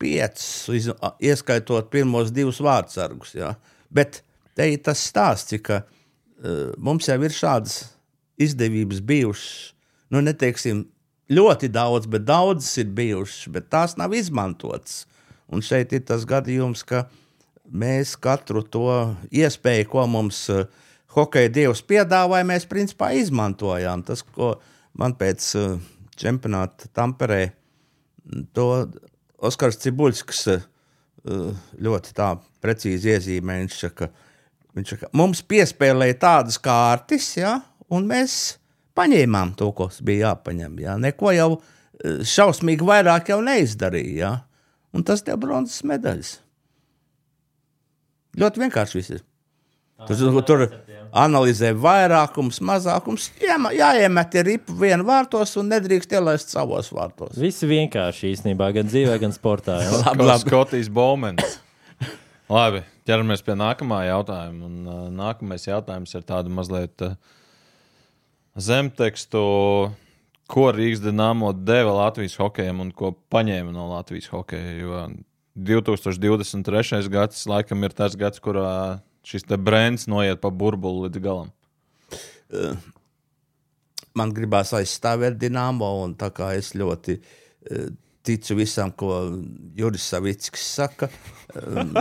[0.00, 0.90] piecus, iz-
[1.22, 3.34] ieskaitot pirmos divus vārdsargus.
[3.38, 3.54] Ja.
[3.90, 4.22] Bet
[4.56, 7.84] te ir tas stāsts, ka uh, mums jau ir šādas
[8.40, 9.74] izdevības bijušas.
[10.10, 10.84] Nu, neteiksim,
[11.30, 15.04] ļoti daudz, bet daudzas ir bijušas, bet tās nav izmantotas.
[15.50, 17.04] Un šeit ir tas gadījums, ka
[17.70, 20.66] mēs katru to iespēju, ko mums uh,
[21.14, 24.02] hokeja dievs piedāvāja, mēs principā izmantojām.
[24.06, 24.56] Tas, ko
[24.98, 25.78] man pēc uh,
[26.20, 27.42] čempionāta Tamperē,
[28.56, 28.66] to
[29.40, 30.66] Oskars Cibuļskis uh,
[31.80, 33.60] ļoti tā precīzi iezīmē.
[33.64, 34.10] Viņš saka,
[34.76, 37.58] viņš saka, mums piespēlēja tādas kārtas, ja,
[37.92, 38.36] un mēs
[38.98, 40.78] paņēmām to, kas bija jāpaņem.
[40.84, 40.98] Ja.
[41.00, 44.20] Neko jau eh, šausmīgi vairāk jau neizdarīja.
[44.20, 44.36] Ja.
[44.92, 46.36] un tas tev bronzas medaļas.
[48.40, 49.22] Ļoti vienkārši viss ir.
[50.08, 50.62] Tur, tur, tur
[51.10, 53.28] analizē vairākums, mazākums.
[53.42, 57.34] Jā, jāiemet ir ripu vienu vārtos un nedrīkst ielaist savos vārtos.
[57.40, 59.80] Viss vienkārši īstenībā, gan dzīvē, gan sportā.
[59.84, 59.98] Ja?
[60.04, 60.46] Labi, labi.
[60.46, 61.58] Skotijas Bowmans.
[62.50, 64.70] Labi, ķeramies pie nākamā jautājuma.
[64.70, 67.18] Un, uh, nākamais jautājums ir tāds mazliet uh,
[68.58, 69.42] zemtekstu.
[70.50, 74.72] Ko Rīgas dīnāmo deva Latvijas hokejam un ko paņēma no Latvijas hokeja?
[74.80, 75.04] Jo
[75.60, 77.06] 2023.
[77.10, 81.50] gads laikam ir tas gads, kurā šis brands noiet pa burbuli līdz galam.
[84.14, 87.90] man gribās aizstāvēt Dienāmo, un tā kā es ļoti eh,
[88.26, 89.22] ticu visam, ko
[89.76, 91.08] Juris Savickis saka,
[91.56, 91.94] um,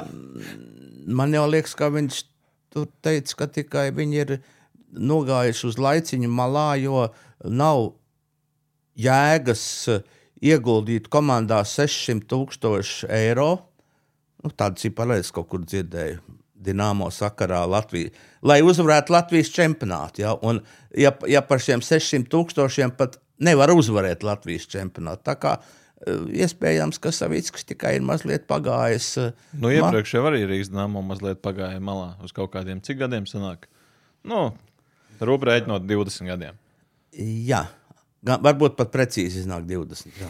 [1.19, 2.23] man jau liekas, ka viņš
[2.73, 4.36] tur teica, ka tikai viņi ir
[4.89, 7.08] nogājuši uz laiciņu malā, jo
[7.45, 7.93] nav
[8.99, 10.03] jēgas eh,
[10.49, 13.51] ieguldīt komandā 600 tūkstoši eiro.
[14.39, 16.21] Nu, tādu ciparu es kaut kur dzirdēju.
[16.60, 18.12] Dienāmo sakarā Latvijā,
[18.43, 20.24] lai uzvarētu Latvijas čempionātu.
[20.26, 20.36] Ja?
[20.43, 20.62] Un,
[20.98, 27.00] ja, ja par šiem 600 tūkstošiem pat nevar uzvarēt Latvijas čempionātu, tā kā eh, iespējams,
[27.00, 29.12] ka Savickis tikai ir mazliet pagājis.
[29.24, 33.28] eh, Nu, iepriekš jau arī Rīgas dīnāmo mazliet pagāja malā uz kaut kādiem cik gadiem
[33.30, 33.69] sanāk.
[34.28, 34.50] Nu,
[35.19, 36.60] Rūpīgi no 20 gadiem.
[37.19, 37.65] Jā,
[38.24, 40.15] varbūt pat precīzi iznāk 20.
[40.19, 40.30] Jā.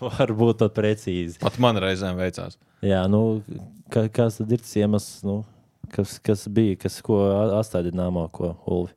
[0.18, 1.38] Varbūt pat precīzi.
[1.42, 2.58] Pat man reizēm veicās.
[2.84, 3.42] Jā, nu,
[3.92, 5.38] ka, kas tad ir tas iemesls, nu,
[5.94, 7.20] kas, kas bija, kas ko
[7.60, 8.92] astādināmā, ko Ulvi?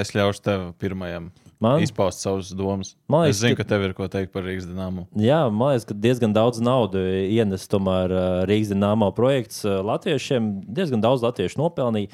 [0.00, 1.28] Es ļaušu tev pirmajam
[1.62, 1.82] Man?
[1.84, 2.94] izpaust savas domas.
[3.06, 5.04] Liekas, es zinu, ka- tev ir ko teikt par Rīgas dīnāmu.
[5.22, 8.10] Jā, man liekas, ka diezgan daudz naudas ienes tomēr
[8.48, 9.62] Rīgas dīnāmā projekts.
[9.64, 12.10] Latviešiem diezgan daudz latviešu nopelnīja.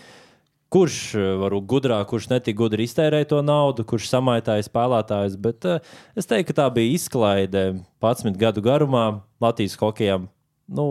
[0.70, 5.38] Kurš ā, varbūt gudrāk, kurš netik gudri iztērēja to naudu, kurš samaitāja spēlētājus.
[5.42, 5.80] Bet uh,
[6.14, 7.64] es teiktu, ka tā bija izklaide
[7.98, 9.06] 11 gadu garumā
[9.42, 10.28] Latvijas hokejam.
[10.70, 10.86] Nu,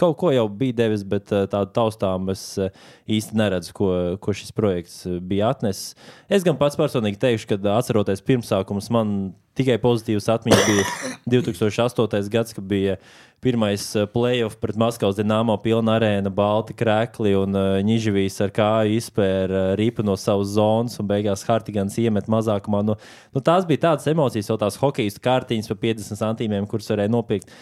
[0.00, 2.70] kaut ko jau bija devis, bet ā, tādu taustām es ā,
[3.18, 3.90] īsti neredzu, ko,
[4.22, 5.92] ko šis projekts ā, bija atnesis.
[6.32, 9.12] Es gan pats personīgi teikšu, ka atceroties pirmsākumus, man
[9.56, 10.86] tikai pozitīvas atmiņas bija
[11.36, 12.32] 2008.
[12.32, 12.96] gads, kad bija
[13.44, 17.56] pirmais playoff pret Maskavas dīnāmo pilna arēna, balti krēkli un
[17.86, 22.82] Nižavīs ar kāju izpēra uh, ripu no savas zonas un beigās Hartigans iemet mazākumā.
[22.86, 22.96] Nu,
[23.36, 27.52] nu, tās bija tādas emocijas, jau tās hokeja kārtiņas par 50 centīmiem, kuras varēja nopirkt.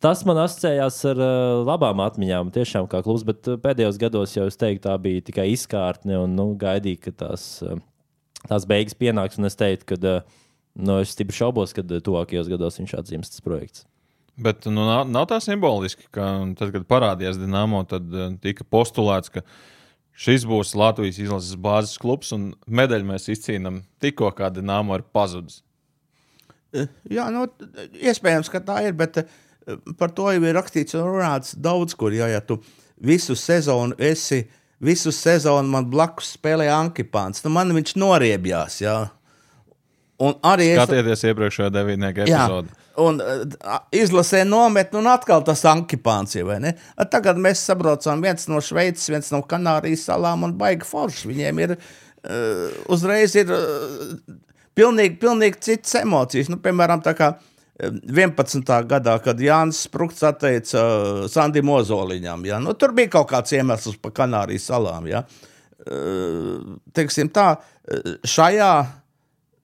[0.00, 4.46] Tas man asociējās ar uh, labām atmiņām, tiešām kā klubs, bet uh, pēdējos gados jau
[4.48, 7.80] es teiktu, tā bija tikai izkārtne un nu, gaidīju, ka tās, uh,
[8.46, 9.40] tās beigas pienāks.
[9.40, 10.38] Un es teiktu, ka uh,
[10.80, 13.84] nu, es stipri šaubos, ka uh, tuvākajos gados viņš atzīmēs tas projekts.
[14.36, 19.32] Bet nu, nav, nav tā simboliski, ka tad, kad parādījās Dienāmo, tad eh, tika postulēts,
[19.32, 19.40] ka
[20.12, 25.62] šis būs Latvijas izlases bāzes klubs un medaļu mēs izcīnām tikko, kā Dienāmo ir pazudis.
[27.08, 27.46] Jā, nu,
[27.96, 29.32] iespējams, ka tā ir, bet eh,
[29.98, 32.14] par to jau ir rakstīts un runāts daudz kur.
[32.14, 32.60] Jā, ja tu
[33.02, 34.44] visu sezonu esi,
[34.82, 38.80] visu sezonu man blakus spēlē Ankipāns, nu man viņš noriebjās.
[38.84, 38.96] Jā.
[40.22, 40.80] Un arī es.
[40.80, 42.76] Skatieties iepriekšējā devītnieka epizodē.
[43.04, 46.46] un uh, izlasē nometni, un atkal tas ankipāns ir.
[46.48, 46.72] vai ne?
[46.96, 51.28] A, Tagad mēs sabraucām viens no Šveices, viens no Kanārijas salām, un baigi forši.
[51.28, 54.16] Viņiem ir uh, uzreiz ir uh,
[54.78, 56.48] pilnīgi, pilnīgi citas emocijas.
[56.48, 58.62] Nu, piemēram, tā kā uh, 11.
[58.88, 62.60] gadā, kad Jānis Sprūks atteica uh, Sandim Ozoliņam, ja?
[62.62, 65.08] nu, tur bija kaut kāds iemesls par Kanārijas salām.
[65.10, 65.26] Ja?
[65.84, 68.72] Uh, teiksim tā, uh, šajā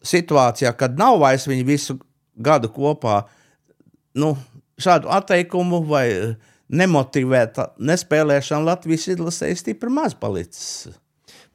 [0.04, 1.96] situācijā, kad nav vairs viņi visu
[2.36, 3.22] gadu kopā,
[4.18, 4.34] nu,
[4.82, 6.06] šādu atteikumu vai
[6.72, 10.90] nemotivēta nespēlēšana Latvijas izlasē ir stipri maz palicis.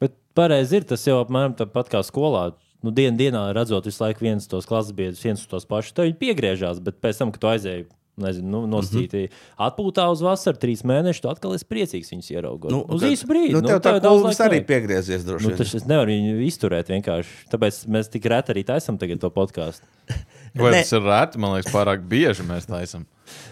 [0.02, 2.48] Bet pareizi ir tas jau apmēram tāpat kā skolā.
[2.82, 6.06] Nu, dien, dienā redzot visu laiku viens tos klases biedrus, viens uz tos pašus, tad
[6.06, 6.78] viņi piegriežās.
[6.84, 7.86] Bet pēc tam, kad tu aizēji,
[8.18, 9.66] nezinu, nu, nosacīti mm -hmm.
[9.66, 12.70] atpūtā uz vasaru, trīs mēnešus, tu atkal esi priecīgs viņus ieraugot.
[12.70, 13.52] Nu, uz kad- īsu brīdi.
[13.54, 15.58] Nu, tev tā kulvis laika arī piegriezies droši Nu, vien.
[15.58, 17.48] tas es nevaru viņu izturēt vienkārši.
[17.50, 19.82] Tāpēc mēs tik reti arī taisām tagad to podkāstu.
[20.54, 21.38] Vai tas ir rēti?
[21.38, 23.06] Man liekas, pārāk bieži mēs taisām.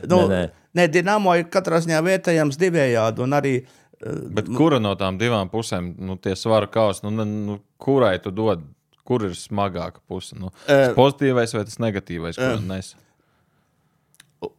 [0.08, 0.50] Nu, Nē, nē.
[0.74, 3.64] nē, Dienāmo ir katrā ziņā vietējams divējādi un arī
[4.04, 8.60] Bet kura no tām divām pusēm, nu, tie svaru kausi, nu, nu, kurai tu dod?
[9.06, 10.34] Kur ir smagāka puse?
[10.38, 12.38] Nu, tas pozitīvais vai tas negatīvais?
[12.40, 12.92] ko nes?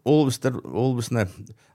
[0.07, 1.27] Ulvis, te- Ulvis ne,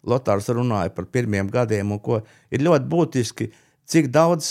[0.08, 2.18] Lotārs runāja par pirmiem gadiem, un ko
[2.50, 3.46] ir ļoti būtiski,
[3.88, 4.48] cik daudz,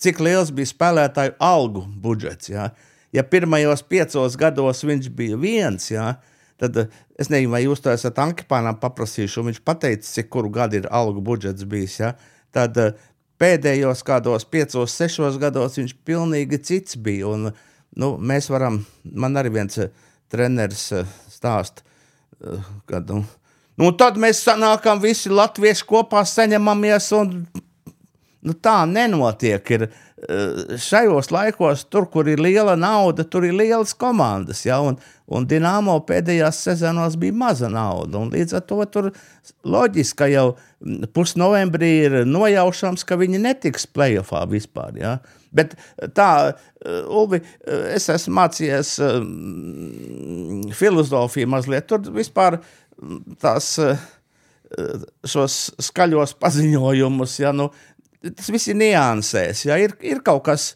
[0.00, 2.52] cik liels bija spēlētāju algu budžets.
[2.52, 2.68] Jā.
[3.16, 6.12] Ja pirmajos piecos gados viņš bija viens, jā,
[6.60, 10.52] tad eh, es nezinu, vai jūs to esat Ankipānam paprasījuši, un viņš pateica, cik kuru
[10.54, 11.98] gadu ir algu budžets bijis.
[12.04, 12.12] Jā.
[12.54, 12.94] Tad eh,
[13.40, 17.32] pēdējos kādos piecos, sešos gados viņš pilnīgi cits bija.
[17.32, 17.50] Un,
[17.96, 19.92] nu, mēs varam, man arī viens eh,
[20.32, 23.22] treneris eh, stāsta eh, kad, nu,
[23.80, 27.38] nu, tad mēs sanākam visi latvieši kopā, saņemamies un
[28.46, 29.70] nu, tā nenotiek.
[29.76, 34.62] Ir, eh, šajos laikos, tur, kur ir liela nauda, tur ir lielas komandas.
[34.64, 34.78] Ja?
[34.80, 34.96] Un,
[35.28, 38.22] un Dienāmo pēdējās sezonos bija maza nauda.
[38.32, 39.10] Līdz ar to tur
[39.68, 40.46] loģiski, ka jau
[41.12, 44.96] pusnovembrī ir nojaušams, ka viņi netiks playoffā vispār.
[45.02, 45.18] Ja?
[45.56, 45.76] Bet
[46.16, 47.42] tā, uh, Ulvi,
[47.92, 49.20] es esmu mācījies uh,
[50.80, 51.90] filozofiju mazliet.
[51.92, 53.74] Tur vispār mm, tās
[55.26, 57.68] šos skaļos paziņojumus, ja, nu,
[58.34, 59.66] tas viss ir niansēs.
[59.68, 60.70] Ja, ir, ir kaut kas,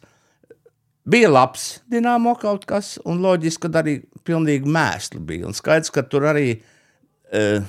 [1.08, 5.48] bija labs, dināmo kaut kas, un loģiski, ka arī pilnīgi mēsli bija.
[5.48, 7.64] Un skaidrs, ka tur arī uh,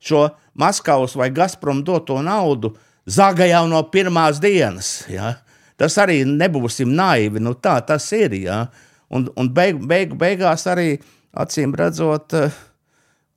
[0.00, 0.28] šo
[0.60, 2.74] Maskavas vai Gazprom doto naudu
[3.10, 5.00] zaga jau no pirmās dienas.
[5.10, 5.34] Ja.
[5.80, 7.40] Tas arī nebūsim naivi.
[7.42, 8.36] Nu, tā tas ir.
[8.44, 8.66] Ja.
[9.10, 10.92] Un, un beig, beig, beigās arī
[11.32, 12.36] acīm redzot.
[12.36, 12.66] Uh,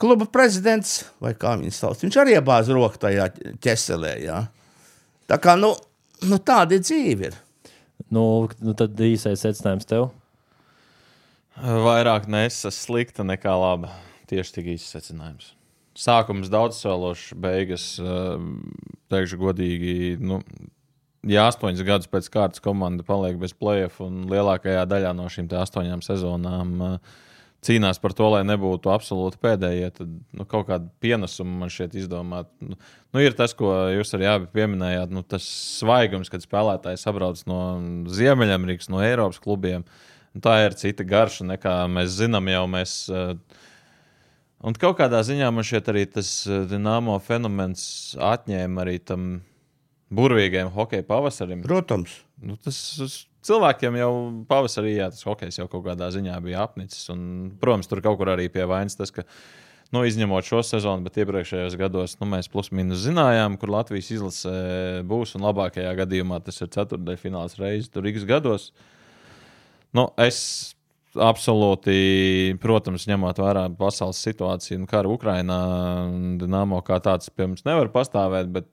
[0.03, 3.29] kluba prezidents, vai kā viņš sauc, viņš arī iebāza roku tajā
[3.63, 4.17] ķeselē.
[4.25, 4.41] Jā.
[5.29, 5.71] Tā kā nu,
[6.27, 7.31] nu, tāda ir dzīve.
[7.31, 7.39] Ir.
[8.13, 8.23] Nu,
[8.61, 10.09] nu tad īsais secinājums tev.
[11.57, 13.93] Vairāk nesas slikta nekā laba.
[14.29, 15.51] Tieši tik īsts secinājums.
[15.99, 18.45] Sākums daudz sološs, beigas, eh,
[19.13, 20.39] teikšu godīgi, nu,
[21.29, 26.01] ja astoņas gadus pēc kārtas komanda paliek bez playoff un lielākajā daļā no šīm astoņām
[26.01, 27.13] sezonām uh,
[27.63, 32.49] cīnās par to, lai nebūtu absolūti pēdējie, tad nu, kaut kādu pienesumu man šeit izdomāt.
[32.63, 35.47] Nu, nu, ir tas, ko jūs arī abi pieminējāt, nu, tas
[35.79, 37.59] svaigums, kad spēlētāji sabrauc no
[38.13, 39.87] Ziemeļamerikas, no Eiropas klubiem.
[40.33, 42.63] Nu, tā ir cita garša nekā mēs zinām jau.
[42.71, 43.35] Mēs, uh,
[44.63, 47.85] un kaut kādā ziņā man šeit arī tas uh, dināmo fenomens
[48.19, 49.35] atņēma arī tam
[50.13, 51.61] burvīgajam hokeja pavasarim.
[51.65, 52.21] Protams.
[52.43, 54.13] Nu, tas, tas cilvēkiem jau
[54.49, 57.05] pavasarī jā, tas hokejs jau kaut kādā ziņā bija apnicis.
[57.13, 59.27] Un, protams, tur kaut kur arī pie vainas tas, ka.
[59.93, 64.53] Nu, izņemot šo sezonu, bet iepriekšējos gados nu, mēs plus-minus zinājām, kur Latvijas izlase
[65.05, 65.35] būs.
[65.37, 68.71] Un labākajā gadījumā tas ir ceturdaļfināls reizes tur X gados.
[69.93, 70.39] Nu, es
[71.19, 75.59] absolūti, protams, ņemot vērā pasaules situāciju un karu Ukrajinā,
[76.41, 78.49] Dienāmo kā tāds pie mums nevar pastāvēt.
[78.53, 78.69] Bet,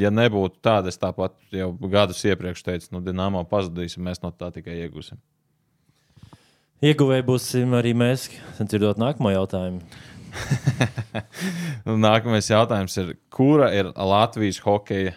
[0.00, 4.32] ja nebūtu tāda, es tāpat jau gadus iepriekš teicu, nu, Dienāmo pazudīs, un mēs no
[4.34, 5.20] tā tikai iegūsim.
[6.80, 9.82] Ieguvēji būsim arī mēs, dzirdot nākamo jautājumu.
[12.06, 15.16] Nākamais jautājums ir, kura ir Latvijas hokeja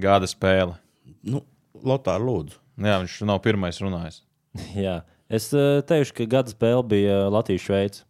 [0.00, 0.78] gada spēle?
[1.26, 1.42] Nu,
[1.84, 2.60] Lotārs lūdzu.
[2.80, 4.22] Jā, viņš nav pirmais runājis.
[4.86, 5.02] Jā.
[5.32, 8.04] Es uh, teikšu, ka gada spēle bija Latvijas-Šveice.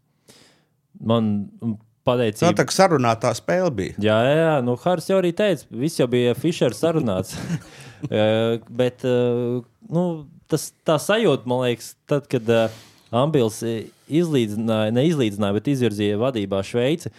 [1.04, 1.28] Man
[2.06, 2.52] pateicība.
[2.58, 3.96] Tā kā sarunātā spēle bija.
[4.02, 4.54] Jā, jā, jā.
[4.66, 7.36] Nu, Hārs jau arī teica, viss jau bija Fischers sarunāts.
[8.08, 10.04] uh, bet nu,
[10.50, 12.50] tas tā sajūta, man liekas, tad, kad
[13.14, 13.60] Ambils
[14.10, 17.12] izlīdzināja, neizlīdzināja, bet izvirzīja vadībā Šveici.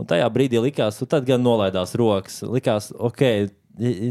[0.00, 2.40] Un tajā brīdī likās, nu, tad gan nolaidās rokas.
[2.48, 3.24] Likās, ok,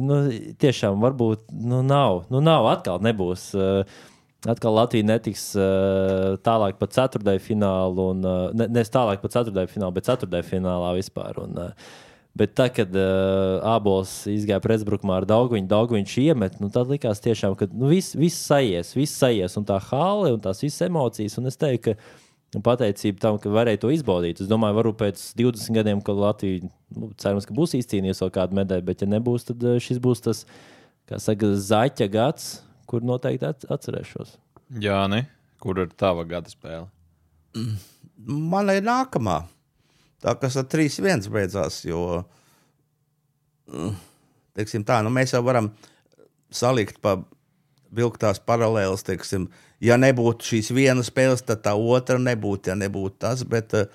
[0.06, 0.20] nu,
[0.62, 3.50] tiešām varbūt nu, nav, nu, nav, atkal nebūs.
[3.58, 4.00] Uh,
[4.48, 9.68] Atkal Latvija netiks uh, tālāk pa ceturtajai finālu, un uh, ne, ne tālāk pa ceturtajai
[9.68, 11.42] finālu, bet ceturtajai finālā vispār.
[11.44, 11.98] Un, uh,
[12.40, 17.20] bet tā, kad uh, Abols izgāja pretbrukumā ar Dāngu, Dāngu viņš iemet, nu, tad likās
[17.26, 21.36] tiešām, ka nu, viss vis sajies, viss sajies, un tā hāle un tās visas emocijas.
[21.42, 21.98] Un es teiktu,
[22.56, 24.40] ka pateicība tam, ka varēja to izbaudīt.
[24.40, 26.64] Es domāju, varbūt pēc 20 gadiem, kad Latvija
[26.96, 30.46] nu, cerams, ka būs izcīnījusi vēl kādu medaļu, bet ja nebūs, tad šis būs tas,
[31.12, 32.50] kā saka, zaķa gads
[32.90, 34.38] kur noteikti atcerēšos.
[34.82, 35.28] Jā, ne?
[35.60, 36.88] kur ir tava gada spēle?
[38.30, 39.42] Man ir nākamā.
[40.20, 42.24] Tā kas ar 3-1 beidzās, jo
[44.58, 45.70] teiksim, tā, nu, mēs jau varam
[46.52, 47.16] salikt pa
[47.96, 49.06] vilktās paralēlas.
[49.08, 49.48] Teiksim,
[49.84, 53.46] ja nebūtu šīs vienas spēles, tad tā otra nebūtu, ja nebūtu tas.
[53.48, 53.88] Bet uh,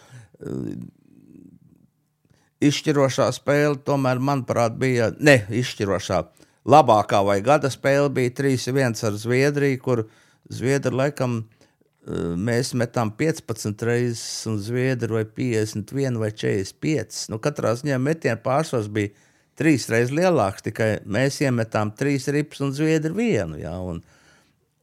[2.65, 6.23] izšķirošā spēle tomēr, manuprāt, bija ne izšķirošā
[6.69, 10.05] labākā vai gada spēle bija 3-1 ar Zviedriju, kur
[10.53, 17.29] Zviedri laikam eh, mēs metām 15 reizes, un Zviedri vai 51 vai 45.
[17.33, 19.13] Nu, katrā ziņā metienu pārsvars bija
[19.59, 23.61] trīs reizes lielāks, tikai mēs iemetām trīs rips un Zviedri vienu.
[23.61, 24.03] Ja, un,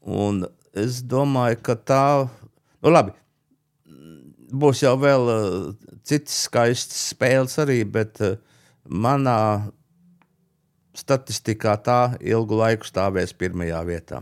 [0.01, 0.45] un
[0.77, 2.05] es domāju, ka tā,
[2.81, 3.13] nu labi,
[4.51, 8.37] būs jau vēl uh, citas skaistas spēles arī, bet uh,
[8.87, 9.71] manā
[10.97, 14.21] statistikā tā ilgu laiku stāvēs pirmajā vietā.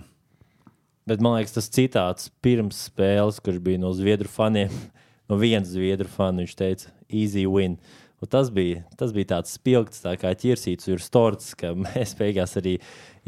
[1.09, 4.73] Bet man liekas, tas citāts pirms spēles, kurš bija no Zviedru faniem,
[5.29, 7.79] no viens Zviedru fanu, viņš teica, easy win.
[8.19, 12.57] Un tas bija, tas bija tāds spilgts, tā kā ķirsīts ir storts, ka mēs beigās
[12.59, 12.77] arī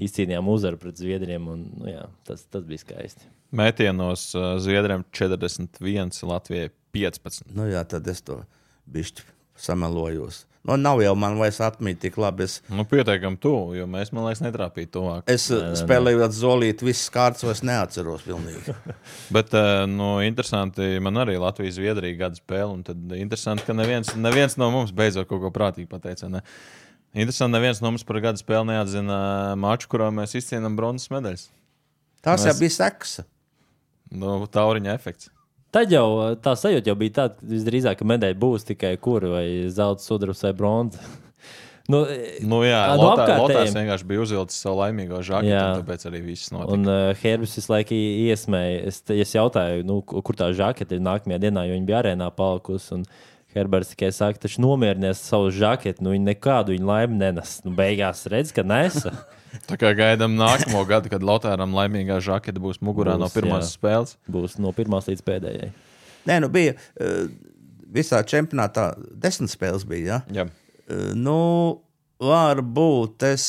[0.01, 1.47] izcīnījām uzvaru pret Zviedriem.
[1.49, 3.25] Un, nu, jā, tas, tas bija skaisti.
[3.55, 7.49] Mētienos uh, Zviedriem 41, Latvijai 15.
[7.55, 8.43] Nu, jā, tad es to
[8.91, 9.25] bišķi
[9.59, 10.45] samelojos.
[10.61, 12.45] Nu, nav jau man vairs atmiņā tik labi.
[12.45, 15.23] Es, Nu, pietiekami tuvu, jo mēs, man liekas, netrāpījām tuvāk.
[15.33, 18.75] es nē, spēlēju ar zolīti, visas kārtas vairs neatceros pilnīgi.
[19.35, 22.69] Bet, uh, nu, interesanti, man arī Latvijas Zviedrija gada spēle.
[22.75, 26.29] Un tad interesanti, ka neviens, neviens no mums beidzot kaut ko prātīgi pateica.
[26.29, 26.43] Ne?
[27.17, 29.17] Interesanti, neviens no mums par gada spēli neatzina
[29.59, 31.47] maču, kurā mēs izcīnām bronzas medaļas.
[32.21, 33.25] Tās Mēs- jau bija seksa.
[34.13, 35.31] Nu, tauriņa efekts.
[35.71, 36.05] Tad jau
[36.43, 40.43] tā sajūta jau bija tāda, ka visdrīzāk ka medaļa būs tikai kur vai zelta, sudrabs
[40.43, 40.99] vai bronza.
[41.91, 42.01] nu,
[42.43, 43.41] Nu, jā, no apkārtējiem.
[43.45, 45.21] Lotārs vienkārši bija uzvilcis savu laimīgo
[45.71, 46.75] un tāpēc arī viss notika.
[46.75, 48.83] Un uh, Herbis visu laiku iesmēja.
[48.91, 52.31] Es, es jautāju, nu, ku- kur tā žakete ir nākamajā dienā, jo viņa bija arēnā
[52.35, 52.99] palikusi.
[52.99, 53.07] un
[53.55, 56.03] Herberts tikai saka, taču nomierinies savu žaketu.
[56.03, 57.57] Nu, viņa nekādu viņa laimi nenes.
[57.67, 59.11] Nu, beigās redz, ka nesa.
[59.67, 63.75] Tā kā gaidām nākamo gadu, kad Lotāram laimīgā žakete būs mugurā Būs, no pirmās jā.
[63.75, 64.17] spēles.
[64.31, 65.71] Būs no pirmās līdz pēdējai.
[66.29, 67.29] Nē, nu bija uh,
[67.91, 69.87] visā čempionātā desmit spēles.
[69.87, 70.41] Bija, ja?
[70.41, 70.47] Jā.
[70.87, 71.39] Uh, nu,
[72.21, 73.47] varbūt es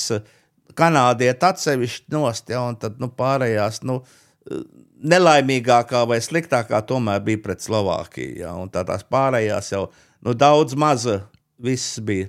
[0.79, 3.83] kanādieti atsevišķi nost, ja, un tad nu, pārējās.
[3.89, 4.01] Nu,
[4.49, 4.65] eh,
[5.03, 8.37] Nelaimīgākā vai sliktākā tomēr bija pret Slovākiju.
[8.39, 9.89] Ja, un tā tās pārējās jau
[10.23, 11.25] nu, daudz maza,
[11.59, 12.29] viss bija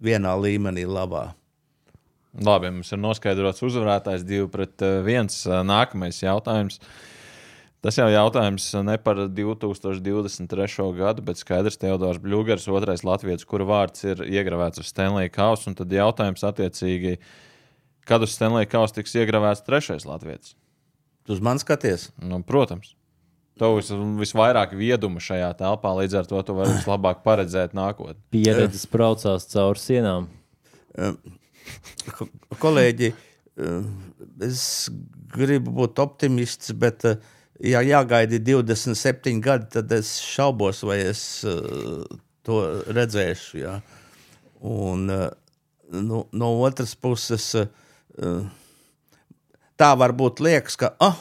[0.00, 1.26] vienā līmenī labā.
[2.44, 5.38] Labi, mums ir noskaidrots uzvarētājs divi pret eh, viens.
[5.48, 6.80] Eh, Nākamais jautājums.
[7.84, 10.86] Tas jau jautājums ne par 2023.
[10.96, 15.72] gadu, bet skaidrs, Teodors Bļūgers, otrais latviečs, kura vārds ir iegravēts uz Stanley Kausa.
[15.78, 17.16] Tad jautājums attiecīgi,
[18.08, 20.56] kad uz Stanley Kausa tiks iegravēts trešais latviečs?
[21.26, 22.10] Tu uz mani skaties?
[22.22, 22.92] Nu, protams.
[23.56, 23.88] Tev vis,
[24.20, 28.18] visvairāk vieduma šajā telpā, līdz ar to tu vari vislabāk paredzēt nākotni.
[28.34, 30.26] Pieredzes braucās cauri sienām.
[30.96, 31.14] Ko-
[32.62, 33.10] Kolēģi,
[33.58, 33.88] eh,
[34.46, 34.62] es
[35.32, 37.16] gribu būt optimists, bet, eh,
[37.72, 42.04] ja jāgaida 27 gadi, tad es šaubos, vai es eh,
[42.46, 43.60] to redzēšu.
[43.62, 43.76] Jā.
[44.66, 45.06] Un,
[45.92, 47.44] nu, no otras puses,
[49.76, 51.18] tā varbūt liekas, ka oh,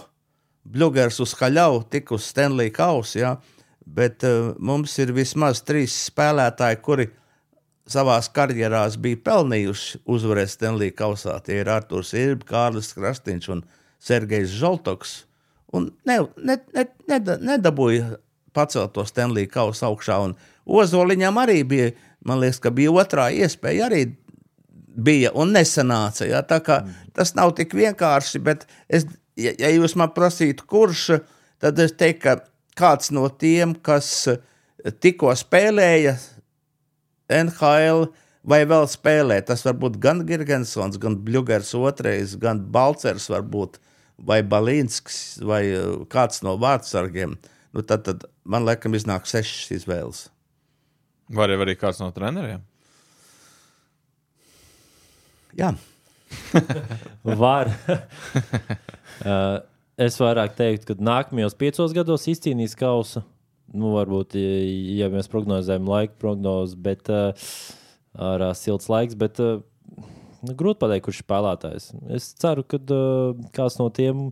[0.64, 3.36] Bluegers uz Haļau tik uz Stanley Kausa,
[3.86, 4.24] bet
[4.58, 7.10] mums ir vismaz trīs spēlētāji, kuri
[7.90, 11.38] savā karjerā bija pelnījuši uzvarēt Stanley Kausā.
[11.46, 13.64] Tie ir Arthurs Irbs, Kārlis Krastīns un
[14.02, 15.16] Sergejs Žoltoks.
[15.76, 18.20] Un ne, ne, ne, neda, nedabūja
[18.56, 20.20] pacelt to Stanley Kausu augšā.
[20.30, 21.90] Un Ozoliņam arī bija,
[22.26, 24.06] man liekas, ka bija otrā iespēja arī
[24.96, 26.26] bija un nesanāca.
[26.30, 26.42] Ja?
[26.48, 26.80] Tā kā
[27.16, 29.08] Tas nav tik vienkārši, bet es,
[29.40, 31.22] ja, ja jūs man prasītu, kurš,
[31.64, 32.36] tad es teiktu, ka
[32.76, 34.28] kāds no tiem, kas
[35.00, 36.18] tikko spēlēja
[37.32, 38.10] NHL.
[38.46, 39.40] Vai vēl spēlē?
[39.42, 43.80] Tas var būt gan Gigantsons, gan Bluegers otrais, gan Balcers, varbūt,
[44.22, 47.34] vai Balīnskis, vai uh, kāds no vārdsargiem.
[47.74, 50.22] Nu, tad, tad man liekas, iznāk sešas izvēles.
[51.34, 52.62] Vai arī, arī kāds no treneriem?
[55.58, 55.74] Jā,
[57.24, 57.72] Var.
[59.16, 59.62] Uh,
[59.96, 63.22] es vairāk teiktu, ka nākamajos piecos gados izcīnīs kausu.
[63.74, 67.34] Nu, varbūt, ja, mēs prognozējam laika prognozes, bet uh,
[68.14, 69.18] ar uh, silts laiks.
[69.20, 69.64] Bet, uh,
[70.46, 71.88] nu, grūti pateikt, kurš ir spēlētājs.
[72.16, 74.28] Es ceru, ka uh, kāds no tiem,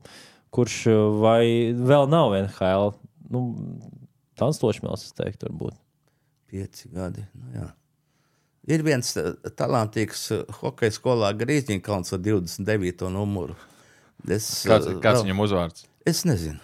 [0.53, 0.77] kurš
[1.19, 2.93] vai vēl nav NHL,
[3.33, 3.41] nu,
[4.39, 5.79] tāds lošmēls, es teiktu, varbūt.
[6.53, 7.25] pieci gadi.
[7.33, 7.67] Nu, jā.
[8.69, 13.09] ir viens eh, talantīgs eh, hockey skolā Grīsņkalns ar 29.
[13.11, 13.57] numuru.
[14.29, 15.87] Es, Kāds, eh, kāds vēl- viņam uzvārds?
[16.05, 16.61] Es nezinu.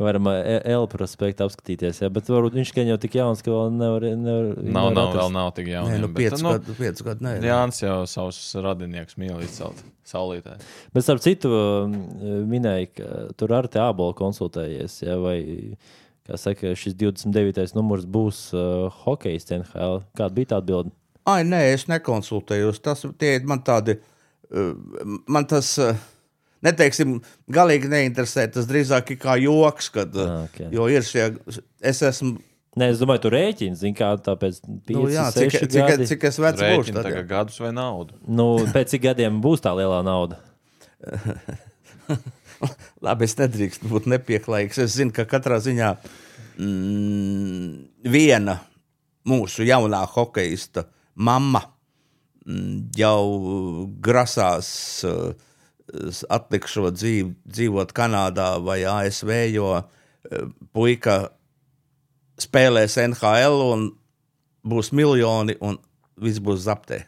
[0.00, 2.08] Varam L-prospektu apskatīties, ja?
[2.12, 4.06] bet varbūt viņš gan jau tik jauns, ka vēl nevar.
[4.16, 5.96] nevar Nav, nevar nav, vēl nav tik Nē, jauns.
[6.00, 10.56] nu, pieci nu, gadi, pieci gadi nē, Jānis jau savus radinieks mīl izcelt saulītē.
[10.94, 11.96] Bet, starp citu, um,
[12.48, 13.08] minēja, ka
[13.40, 15.00] tur ar te ābolu konsultējies.
[15.04, 15.36] Ja, vai,
[16.28, 17.76] kā saka, šis 29.
[17.76, 20.00] numurs būs uh, hokejs NHL.
[20.16, 20.94] Kāda bija tā atbilde?
[21.28, 22.80] Ai, nē, es nekonsultējos.
[22.84, 23.98] Tas tie ir man tādi,
[24.48, 24.72] uh,
[25.28, 26.00] man tas, uh,
[26.66, 27.18] neteiksim,
[27.52, 28.48] galīgi neinteresē.
[28.54, 30.62] Tas drīzāk ir kā joks, kad, Ah, ok.
[30.74, 31.32] jo ir šie,
[31.80, 32.38] es esmu,
[32.78, 36.04] Nē, es domāju, tur rēķins, zin, kā tāpēc 5, nu, jā, cik, 6 cik, gadi.
[36.06, 36.92] cik es vecs būšu.
[36.94, 38.14] Tad, tagad gadus vai naudu.
[38.30, 40.38] Nu, pēc cik gadiem būs tā lielā nauda?
[43.04, 44.78] Labi, es nedrīkstu būt nepieklājīgs.
[44.84, 45.90] Es zinu, ka katrā ziņā
[46.62, 47.74] mm,
[48.06, 48.60] viena
[49.26, 50.86] mūsu jaunā hokeja
[51.18, 51.64] mamma
[52.46, 54.70] mm, jau grasās
[55.08, 55.32] uh,
[56.30, 59.84] atlikšot dzīvi, dzīvot Kanādā vai ASV, jo uh,
[60.76, 61.30] puika
[62.40, 63.86] spēlēs NHL un
[64.66, 65.78] būs miljoni un
[66.20, 67.04] viss būs zaptē.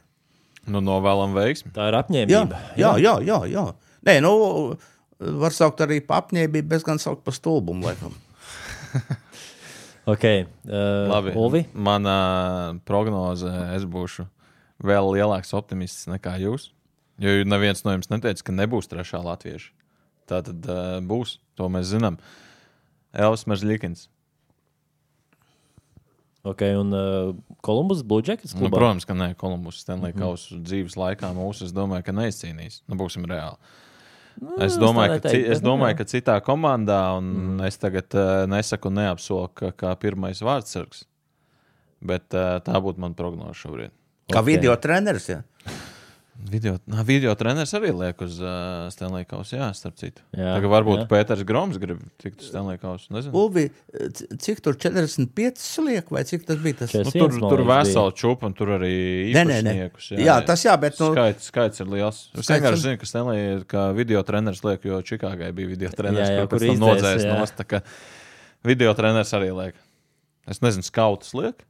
[0.70, 1.72] Nu, novēlam veiksmi.
[1.74, 2.60] Tā ir Jā, apņēmība.
[2.78, 3.14] jā, jā.
[3.26, 3.64] jā, jā.
[4.06, 4.32] Nē, nu,
[5.42, 7.90] var saukt arī par apņēmību, bez gan saukt par stulbumu.
[7.90, 8.14] Laikam.
[10.02, 11.30] Ok, uh, Labi.
[11.38, 11.60] Ulvi.
[11.78, 14.24] Manā prognozē es būšu
[14.82, 16.72] vēl lielāks optimists nekā jūs.
[17.22, 19.70] Jo neviens no jums neteica, ka nebūs trešā latvieša.
[20.30, 21.36] Tā tad uh, būs.
[21.60, 22.18] To mēs zinām.
[23.12, 24.08] Elvis Maržļikins.
[26.42, 30.22] Ok, un uh, Kolumbus Blue Jackets Nu, protams, ka nē, Kolumbus Stanley mm -hmm.
[30.24, 32.82] Kausu dzīves laikā mūsu, es domāju, ka neizcīnīs.
[32.88, 33.56] Nu, būsim reāli.
[34.40, 35.98] Nu, Es domāju, ka, neteiktu, ci, es nu, domāju jā.
[35.98, 37.64] ka citā komandā, un mm.
[37.66, 41.04] es tagad uh, nesaku neapsolu, ka kā pirmais vārdsargs,
[42.00, 43.90] bet uh, tā būtu mana prognoze šobrīd.
[44.32, 44.46] Kā Ok.
[44.46, 45.28] video treneris.
[45.28, 45.42] Ja?
[46.32, 50.22] Video, nā, video treneris arī liek uz uh, Stanley Kausu, jā, starp citu.
[50.32, 51.04] Jā, Tagad varbūt jā.
[51.10, 52.78] Pēters Groms grib tikt uz Stanley.
[53.12, 53.34] Nezinu.
[53.36, 53.66] Ulvi,
[54.40, 56.78] cik tur 45 liek, vai cik tas bija?
[56.80, 56.94] Tas?
[56.96, 58.92] Nu, tur tur vesela čūpa, un tur arī
[59.34, 60.08] īpašniekus.
[60.24, 62.22] Jā, tas jā, bet, nu- skaits, skaits ir liels.
[62.32, 65.92] Es vienkārši ir- zinu, ka Stanley ir kā video treneris liek, jo Čikāgai bija video
[65.92, 67.36] treneris, Jā, jā, kur kur pēc tam izdzēs, nodzēs jā.
[67.38, 67.92] nost.
[68.72, 69.76] Video treneris arī liek.
[70.48, 71.60] Es nezinu, skauts liek.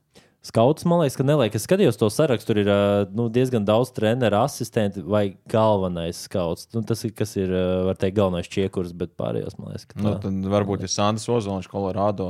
[0.43, 1.55] Skauts, man liekas, ka neliek.
[1.55, 2.71] Es skatījos to sarakstu, tur ir
[3.15, 6.67] nu, diezgan daudz treneru, asistenti vai galvenais skauts.
[6.75, 7.53] Nu, tas ir, kas ir,
[7.87, 10.03] var teikt, galvenais čiekurs, bet pārējos, man liekas, ka tā.
[10.03, 12.27] Nu, tad varbūt, ja Sandrs Ozoliņš Kolorādo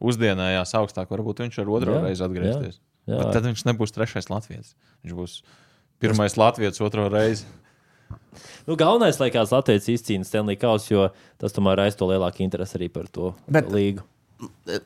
[0.00, 2.00] uzdienējās augstāk, varbūt viņš ar otro Jā,
[2.40, 2.80] reizi.
[3.20, 4.72] Bet tad viņš nebūs trešais Latvijas.
[5.04, 5.36] Viņš būs
[6.00, 7.44] pirmais Latvijas otro reizi.
[8.64, 11.04] Nu, galvenais, laikās, Latvijas izcīnījums Stanley Kausu, jo
[11.40, 14.04] tas tomēr aiz to lielāku interesi arī par to Bet- līgu.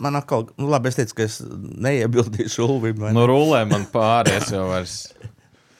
[0.02, 1.38] Man atkal, nu, labi, es teicu, ka es
[1.86, 3.00] neiebildīšu Ulvim.
[3.06, 3.14] ne?
[3.16, 4.98] Nu, rulē man pāri, es jau vairs.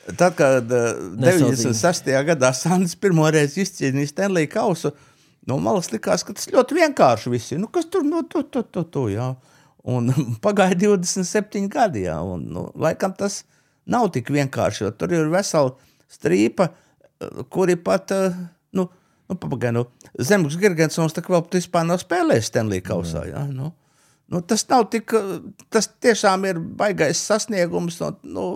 [0.09, 1.75] Tad, kad uh, Nesaudzīgi.
[1.75, 2.09] 96.
[2.31, 4.95] gadā Sandrs pirmo reizi izcīnīja Stanley Kausu,
[5.49, 7.61] no malas likās, ka tas ļoti vienkārši viss ir.
[7.61, 9.29] Nu, kas tur no tu, tu, tu, tu, jā.
[9.89, 10.09] Un
[10.45, 13.43] pagāja 27 gadi, jā, un nu, laikam tas
[13.89, 15.75] nav tik vienkārši, jo tur ir vesela
[16.13, 18.41] strīpa, eh, kuri pat, eh,
[18.77, 18.89] nu,
[19.29, 19.85] nu pagaid, nu,
[20.19, 23.73] Zemgus Gergensons tā kā vēl vispār nav spēlējis Stanley Kausā, jā, nu.
[24.29, 25.39] Nu, tas nav tik, eh,
[25.73, 28.47] tas tiešām ir baigais sasniegums, un, nu,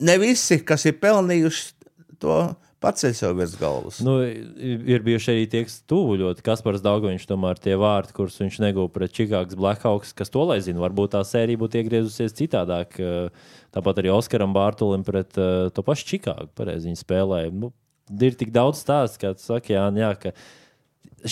[0.00, 1.90] ne visi, kas ir pelnījuši
[2.22, 2.38] to
[2.84, 3.98] paceļ sev virs galvas.
[4.04, 6.44] Nu, ir bijuši arī tie, kas tuvu ļoti.
[6.44, 10.82] Kaspars Dārgoviņš, tomēr tie vārti, kurus viņš negūda pret Čikāgas Blackhawks, kas to lai zina.
[10.84, 13.00] Varbūt tā sērija būtu iegriezusies citādāk.
[13.00, 16.52] Eh, Tāpat arī Oskaram Bārtulim pret uh, to pašu Čikāgu.
[16.54, 17.50] Pareizi viņi spēlēja.
[17.58, 17.72] Nu,
[18.10, 20.34] ir tik daudz stāstu, kā tu saki, jā, jā, ka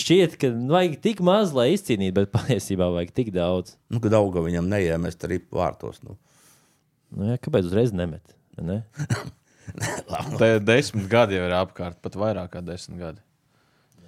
[0.03, 3.75] šķiet, ka vajag tik maz, lai izcīnītu, bet patiesībā vajag tik daudz.
[3.93, 6.01] Nu, kad auga viņam neiemest arī vārtos.
[6.05, 6.17] Nu.
[7.13, 8.35] Nu, jā, kāpēc uzreiz nemet?
[8.57, 8.81] Ne?
[10.39, 13.23] Te desmit gadi jau ir apkārt, pat vairāk kā desmit gadi.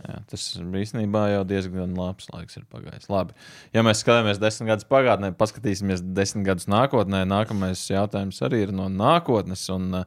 [0.05, 3.07] Jā, tas īstenībā jau diezgan labs laiks ir pagājis.
[3.09, 3.33] Labi.
[3.73, 8.85] Ja mēs skatāmies desmit gadus pagātnē, paskatīsimies desmit gadus nākotnē, nākamais jautājums arī ir no
[8.91, 9.63] nākotnes.
[9.73, 10.05] Un, eh,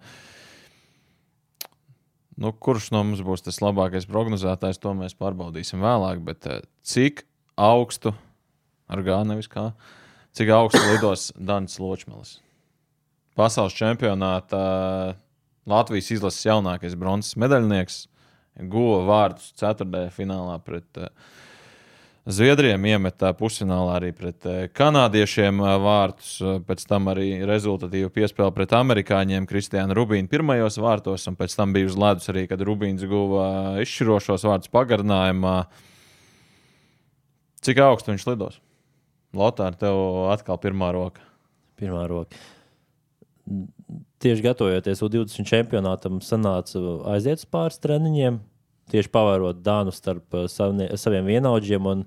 [2.38, 6.22] nu, kurš no mums būs tas labākais prognozētājs, to mēs pārbaudīsim vēlāk.
[6.26, 7.24] Bet eh, cik
[7.58, 8.14] augstu,
[8.88, 9.70] ar gāzi nevis kā,
[10.38, 12.38] cik augstu lidos Dārns Ločmelis?
[13.38, 14.62] Pasaules čempionātā
[15.68, 18.06] Latvijas izlases jaunākais bronzas medaļnieks
[18.70, 21.10] guva vārdus ceturtajā finālā pret uh,
[22.28, 28.52] Zviedriem, iemetā pusfinālā arī pret uh, kanādiešiem uh, vārdus, uh, pēc tam arī rezultatīvu piespēli
[28.52, 33.06] pret amerikāņiem Kristiānu Rubīnu pirmajos vārtos, un pēc tam bija uz ledus arī, kad Rubīns
[33.08, 33.46] guva
[33.80, 35.54] izšķirošos vārdus pagarinājumā.
[37.64, 38.60] Cik augstu viņš lidos?
[39.32, 41.24] Lotār, tev atkal pirmā roka.
[41.80, 42.36] Pirmā roka.
[44.20, 48.42] Tieši gatavojoties U20 čempionātam, sanāca aiziet uz pāris treniņiem,
[48.92, 51.88] tieši pavērot Dānu starp uh, savnie, saviem vienaudžiem.
[51.88, 52.04] Un,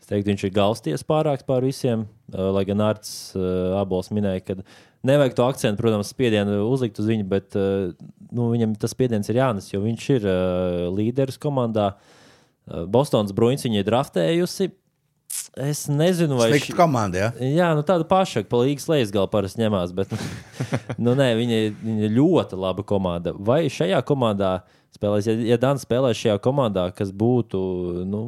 [0.00, 4.44] es teiktu, viņš ir galsties pārāks pār visiem, uh, lai gan Arts uh, abols minēja,
[4.46, 4.58] ka
[5.06, 9.68] nevajag to akcentu, protams, spiedienu uzlikt uz viņu, bet nu, viņam tas spiediens ir jānes,
[9.70, 10.24] jo viņš ir
[10.90, 11.92] līderis komandā.
[12.90, 14.72] Bostonas Bruins viņu ir draftējusi.
[15.56, 17.28] Es nezinu, vai Slikta komanda, ja?
[17.40, 19.94] Jā, nu tāda paša, ka palīgs lejas galā parasti ņemās.
[19.96, 20.12] Bet,
[21.04, 23.32] nu, nē, viņa, viņa ir ļoti laba komanda.
[23.32, 24.58] Vai šajā komandā
[24.96, 27.60] spēlēs, ja, ja Dāns spēlē šajā komandā, kas būtu
[28.08, 28.22] nu,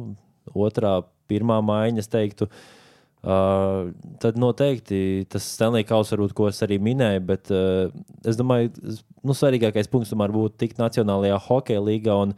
[0.57, 3.91] otrā, pirmā maiņa, es teiktu, uh,
[4.21, 7.93] tad noteikti tas Stanley varbūt, ko es arī minēju, bet uh,
[8.25, 8.73] es domāju,
[9.21, 12.17] nu, svarīgākais punkts tomēr būtu tikt Nacionālajā hokeja līgā.
[12.25, 12.33] Un,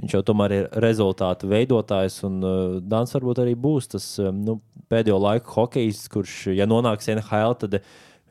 [0.00, 4.54] Viņš jau tomēr ir rezultātu veidotājs, un uh, Dāns varbūt arī būs tas um, nu,
[4.92, 7.76] pēdējo laiku hokejs, kurš, ja nonāks NHL, tad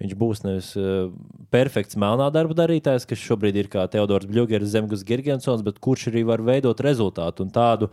[0.02, 1.12] viņš būs nevis uh,
[1.54, 6.26] perfekts melnā darba darītājs, kas šobrīd ir kā Teodors Bļūgers, Zemgus Girgensons, bet kurš arī
[6.26, 7.46] var veidot rezultātu.
[7.46, 7.92] Un tādu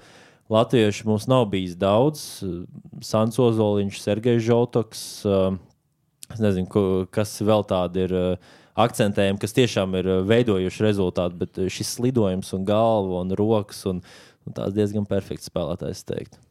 [0.53, 2.25] latviešu mums nav bijis daudz.
[3.05, 5.07] Sans Ozoliņš, Sergejs Žoltoks.
[5.29, 5.57] Uh,
[6.33, 11.63] Es nezinu, kas vēl tādi ir uh, akcentējumi, kas tiešām ir uh, veidojuši rezultātu, bet
[11.63, 14.03] uh, šis lidojums un galva un rokas un,
[14.47, 16.47] un tās diezgan perfekts spēlētājs, es teiktu.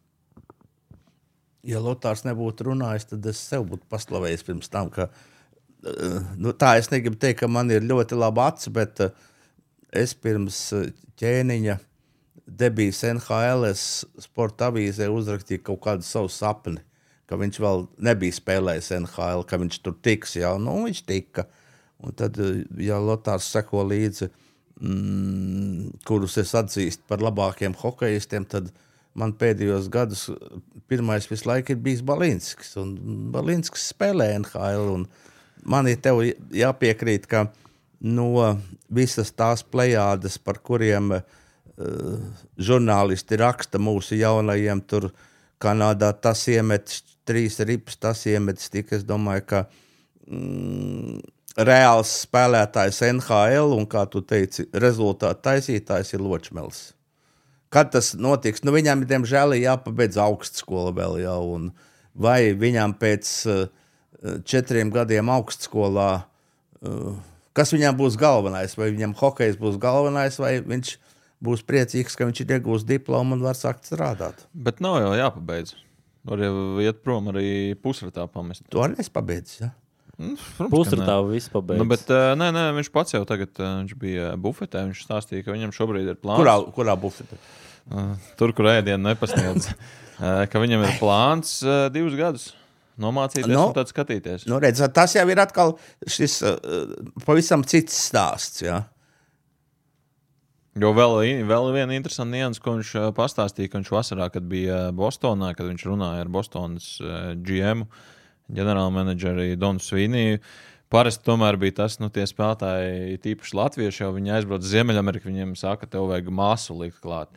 [1.66, 6.76] Ja Lotārs nebūtu runājis, tad es sev būtu paslavējis pirms tam, ka eh, nu, tā
[6.78, 9.16] es negribu teikt, ka man ir ļoti laba acis, bet eh,
[10.04, 11.80] es pirms eh, ķēniņa
[12.46, 13.86] debijas NHL es
[14.22, 16.84] sporta avīzē uzrakstīju kaut kādu savu sapni,
[17.26, 21.48] ka viņš vēl nebija spēlējis NHL, ka viņš tur tiks jau, nu viņš tika.
[22.04, 22.40] Un tad,
[22.82, 24.28] ja Lotārs seko līdzi,
[24.82, 28.72] mm, kurus es atzīstu par labākiem hokeistiem, tad
[29.16, 30.26] man pēdējos gados
[30.92, 32.76] pirmais visu laiku ir bijis Balinskis.
[33.32, 35.06] Balinskis spēlē NHL.
[35.66, 36.04] Man ir
[36.54, 37.48] jāpiekrīt, ka
[38.06, 38.60] no
[38.94, 41.24] visas tās plējādes, par kuriem uh,
[42.58, 45.10] žurnālisti raksta mūsu jaunajiem, tur
[45.56, 48.92] Kanādā tas iemetis trīs rips, tas iemetis tik.
[48.94, 49.62] Es domāju, ka
[50.28, 51.22] mm,
[51.56, 56.90] reāls spēlētājs NHL un, kā tu teici, rezultātu taisītājs ir Ločmēls
[57.76, 58.64] kad tas notiks.
[58.64, 61.42] Nu, viņam, diemžēl, ir jāpabeidz augstskola vēl jau.
[61.58, 61.70] Un
[62.16, 63.66] vai viņam pēc uh,
[64.48, 67.10] četriem gadiem augstskolā, uh,
[67.58, 68.78] kas viņam būs galvenais?
[68.80, 70.96] Vai viņam hokejs būs galvenais, vai viņš
[71.44, 74.48] būs priecīgs, ka viņš ir iegūst diplomu un var sākt strādāt?
[74.54, 75.76] Bet nav jau jāpabeidz.
[76.26, 78.64] Var jau iet prom arī pusratā pamest.
[78.74, 79.66] To arī es pabeidzu.
[79.66, 79.74] Ja?
[80.72, 81.30] Pusratā nē.
[81.34, 81.82] viss pabeigts.
[81.82, 84.86] Nu, bet, uh, nē, nē, viņš pats jau tagad uh, viņš bija bufetē.
[84.88, 86.40] Viņš stāstīja, ka viņam šobrīd ir plāns.
[86.40, 87.40] Kurā, kurā bufetē?
[87.92, 89.68] Uh, tur, kur ēdienu nepasniedz.
[89.76, 92.54] uh, ka viņam ir plāns uh, divus gadus
[92.96, 93.58] nomācīties Nu.
[93.60, 93.64] no.
[93.68, 94.46] un tad skatīties.
[94.48, 95.76] Nu, redz, tas jau ir atkal
[96.08, 96.56] šis uh,
[97.28, 98.64] pavisam cits stāsts.
[98.64, 98.86] Ja?
[100.80, 105.54] Jo vēl, vēl viena interesanta nianses, ko viņš pastāstīja, ka viņš vasarā, kad bija Bostonā,
[105.56, 106.88] kad viņš runāja ar Bostonas
[107.48, 107.86] GM,
[108.54, 110.40] ģenerālmenedžeri Donu Svīniju.
[110.94, 115.56] Parasti tomēr bija tas, nu, tie spēlētāji, tīpaši latvieši, jau viņi aizbrauc uz Ziemeļameriku, viņiem
[115.60, 117.32] saka, tev vajag māsu likt klāt.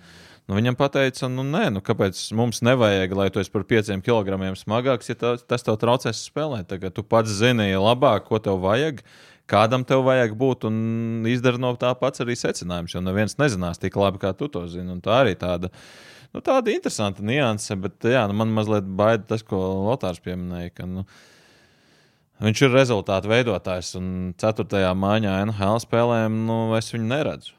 [0.49, 4.55] Nu, viņam teica, nu, nē, nu, kāpēc mums nevajag, lai tu esi par pieciem kilogramiem
[4.57, 6.69] smagāks, ja tā, tas tev traucēs spēlēt.
[6.71, 9.03] Tagad tu pats zini labāk, ko tev vajag,
[9.49, 12.97] kādam tev vajag būt, un izdara no tā pats arī secinājums.
[12.97, 14.97] Jo neviens nezinās tik labi, kā tu to zini.
[15.05, 15.69] Tā arī tāda,
[16.35, 19.59] nu, tāda interesanta nianse, bet jā, nu, man mazliet baida tas, ko
[19.89, 20.75] Lotārs pieminēja.
[20.77, 21.07] Ka, nu,
[22.39, 24.83] Viņš ir rezultātu veidotājs, un 4.
[24.95, 27.58] maiņā NHL spēlēm nu, es viņu neredzu.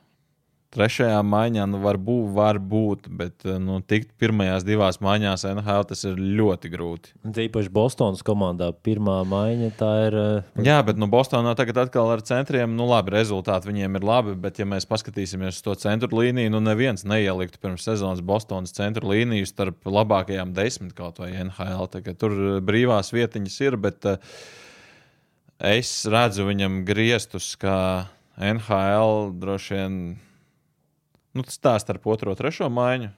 [0.70, 6.06] Trešajā maiņā nu, var, būt, var būt, bet nu, tikt pirmajās divās maiņās NHL tas
[6.06, 7.16] ir ļoti grūti.
[7.34, 10.18] Tīpaši Bostonas komandā pirmā maiņa tā ir.
[10.20, 14.38] uh, Jā, bet nu, Bostonā tagad atkal ar centriem, nu labi, rezultāti viņiem ir labi,
[14.46, 19.10] bet ja mēs paskatīsimies uz to centru līniju, nu neviens neieliktu pirms sezonas Bostonas centru
[19.10, 21.90] līniju starp labākajām desmit kaut vai NHL.
[21.98, 24.06] Tagad tur brīvās vietiņas ir, bet
[25.66, 27.80] es redzu viņam griestus, kā
[28.38, 30.02] NHL droši vien
[31.36, 33.12] nu, tas tā starp otro un trešo maiņu.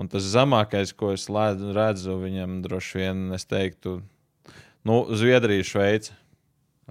[0.00, 4.00] Un tas zemākais, ko es redzu, viņam droši vien, es teiktu,
[4.88, 6.16] nu, Zviedrija, Šveice.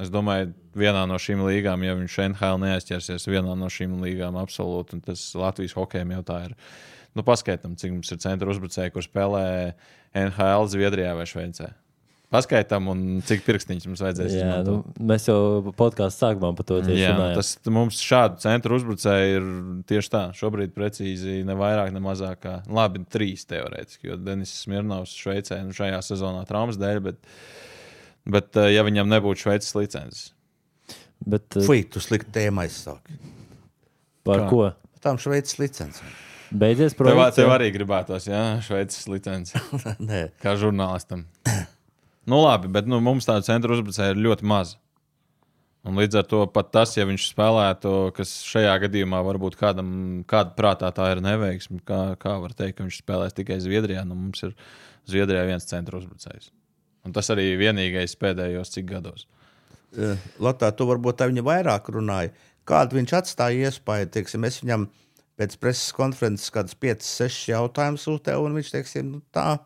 [0.01, 4.95] Es domāju, vienā no šīm līgām, ja viņš NHL neaizķersies, vienā no šīm līgām absolūti,
[4.95, 6.55] un tas Latvijas hokejam jau tā ir.
[7.17, 9.43] Nu, paskaidām, cik mums ir centra uzbrucēji, kur spēlē
[10.15, 11.73] NHL Zviedrijā vai Šveicē.
[12.31, 17.01] Paskaidām, un cik pirkstiņus mums vajadzēs Jā, nu, mēs jau podkāstā sākumā par to tieši
[17.01, 17.39] Jā, runājām.
[17.41, 19.47] tas mums šādu centru uzbrucēju ir
[19.89, 20.21] tieši tā.
[20.37, 22.39] Šobrīd precīzi ne vairāk, ne mazāk.
[22.45, 27.19] Kā, labi, trīs teorētiski, jo Denis Smirnovs Šveicē nu, šajā sezonā traumas dēļ, bet,
[28.37, 30.29] bet eh, ja viņam nebūtu Šveices licences.
[31.27, 33.19] Bet, uh, Fui, tu slikti tēmā aizsāki.
[34.23, 34.47] par kā?
[34.49, 34.63] ko?
[35.03, 36.15] Tām šveicis licencēm.
[36.51, 37.35] Beidzies Tev, projekts.
[37.41, 37.53] tev jā?
[37.59, 39.69] arī gribētos, jā, Šveices licences.
[40.09, 41.27] Nē, Kā žurnālistam.
[42.29, 44.75] nu, labi, bet nu, mums tādu centru uzbrucēju ir ļoti maz.
[45.81, 49.89] Un līdz ar to pat tas, ja viņš spēlētu, kas šajā gadījumā varbūt kādam
[50.29, 54.03] kāda prātā tā ir neveiksme, kā, kā var teikt, ka viņš spēlēs tikai Zviedrijā.
[54.05, 54.53] Nu, mums ir
[55.09, 56.51] Zviedrijā viens centra uzbrucējs.
[57.01, 59.25] Un tas arī vienīgais pēdējos cik gados.
[59.91, 62.35] Latvijā tu varbūt tā viņa vairāk runāja.
[62.69, 64.85] Kādu viņš atstāja iespēju, teiksim, es viņam
[65.41, 69.57] pēc preses konferences kādus 5, 6 jautājumus uzdēju, un viņš, teiksim, nu, tā.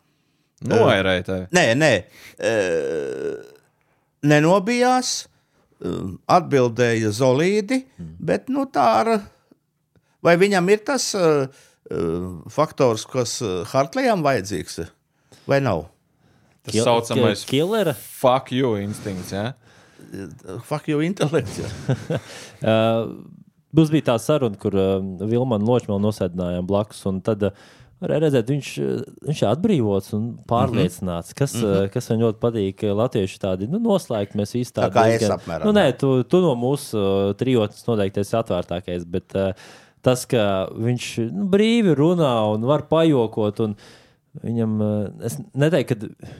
[0.63, 1.47] Noērēja tevi.
[1.53, 1.91] Nē, nē,
[2.39, 3.35] eh,
[4.25, 5.27] nenobijās,
[6.31, 9.09] atbildēja solīdi, bet nu, tā ar.
[10.25, 11.45] Vai viņam ir tas uh,
[12.49, 13.35] faktors, kas
[13.69, 14.79] Hartlējam vajadzīgs,
[15.45, 15.83] vai nav?
[16.65, 17.93] Tas Kil- saucamais ki- Killera.
[17.93, 19.35] fuck you instinkts.
[19.35, 19.51] Ja?
[20.65, 21.59] Fuck you, intelekts.
[21.65, 22.21] jā.
[22.63, 23.11] Uh,
[23.75, 27.01] Mums bija tā saruna, kur uh, Vilmanu Ločmēlu nosēdinājām blakus.
[27.09, 27.51] un Tad uh,
[28.09, 28.69] redzēt, viņš,
[29.27, 31.91] viņš ir atbrīvots un pārliecināts, kas, mm -hmm.
[31.93, 32.85] kas man ļoti patīk.
[33.01, 36.55] Latvieši tādi nu, noslēgti, mēs visi tādi kā es apmēram, Nu, nē, tu, tu no
[36.59, 39.53] mūsu uh, trijotnes noteikti esi atvērtākais, bet uh,
[40.05, 43.77] tas, ka viņš nu, brīvi runā un var pajokot, un
[44.43, 46.35] viņam, uh, es neteiktu, ka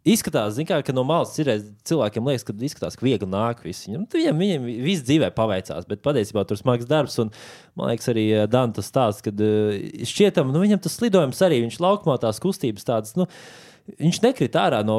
[0.00, 3.84] Izskatās, kā, ka no malas cirēs, cilvēkiem liekas, ka izskatās, ka viegli nāk viss.
[3.84, 7.18] Viņam, nu, viņam, viņam viss dzīvē paveicās, bet patiesībā tur smags darbs.
[7.20, 7.28] Un,
[7.76, 9.74] man liekas, arī eh, Danta stāsts, ka uh,
[10.08, 13.12] šķietam, nu, viņam tas lidojums arī, viņš laukumā tās kustības tādas.
[13.20, 13.28] Nu,
[13.98, 14.96] Viņš nekrita ārā no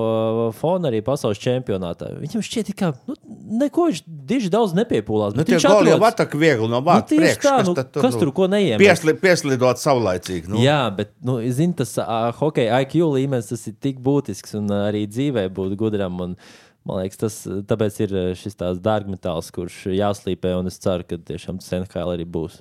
[0.58, 2.10] fona arī pasaules čempionātā.
[2.20, 3.16] Viņam šķiet, ka nu,
[3.62, 5.36] neko viņš diži daudz nepiepūlās.
[5.38, 7.44] Nu, viņš goli jau atrodas- atak viegli no Nu, vārta tieši priekš.
[7.46, 8.82] tā, nu, tad kas tur ko neiemet?
[8.82, 10.50] Piesli, pieslidot saulaicīgi.
[10.52, 10.58] Nu.
[10.66, 14.88] Jā, bet nu, zin, tas uh, hockey IQ līmenis tas ir tik būtisks un uh,
[14.90, 16.20] arī dzīvē būt gudram.
[16.26, 16.36] Un,
[16.84, 21.06] man liekas, tas uh, tāpēc ir uh, šis tāds dārgmetāls, kurš jāslīpē, un es ceru,
[21.06, 22.60] ka tiešām tas NHL arī būs.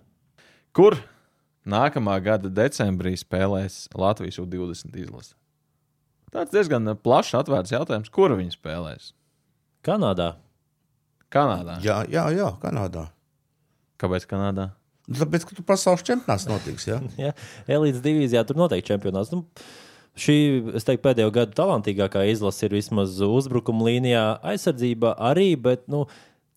[0.77, 1.01] Kur
[1.67, 5.35] nākamā gada decembrī spēlēs Latvijas U20 izlase?
[6.31, 9.13] Tāds diezgan plašs, atvērts jautājums, kur viņi spēlēs.
[9.87, 10.35] Kanādā.
[11.33, 11.79] Kanādā.
[11.85, 13.09] Jā, jā, jā, Kanādā.
[14.01, 14.71] Kāpēc Kanādā?
[15.11, 16.87] Nu, Tāpēc, ka tu pasaules čempionāts notiks.
[16.87, 17.01] Jā?
[17.25, 17.35] Ja,
[17.71, 19.33] Elītes divīzijā tur noteikti čempionāts.
[19.35, 19.43] Nu,
[20.19, 20.37] šī,
[20.77, 26.05] teiktu, pēdējo gadu talantīgākā izlase ir vismaz uzbrukuma līnijā, aizsardzība arī, bet, nu,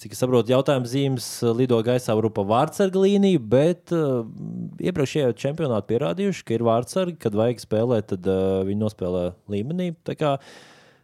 [0.04, 4.26] cik es saprotu, jautājums zīmes lido gaisā var pa vārdsarga līniju, bet uh,
[4.84, 9.24] iepriekšējā čempionātā pierādījuši, ka ir vārdsargi, kad vajag spēlēt, tad uh, viņi nospēlē
[9.54, 9.94] līmenī.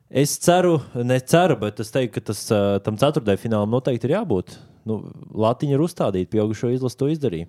[0.10, 4.58] Es ceru, neceru, bet es teiktu, ka tas, uh, tam ceturtajam finālam noteikti ir jābūt.
[4.90, 5.02] Nu,
[5.38, 7.48] Latvija ir uzstādīta, pieaugušo izlase to izdarīja.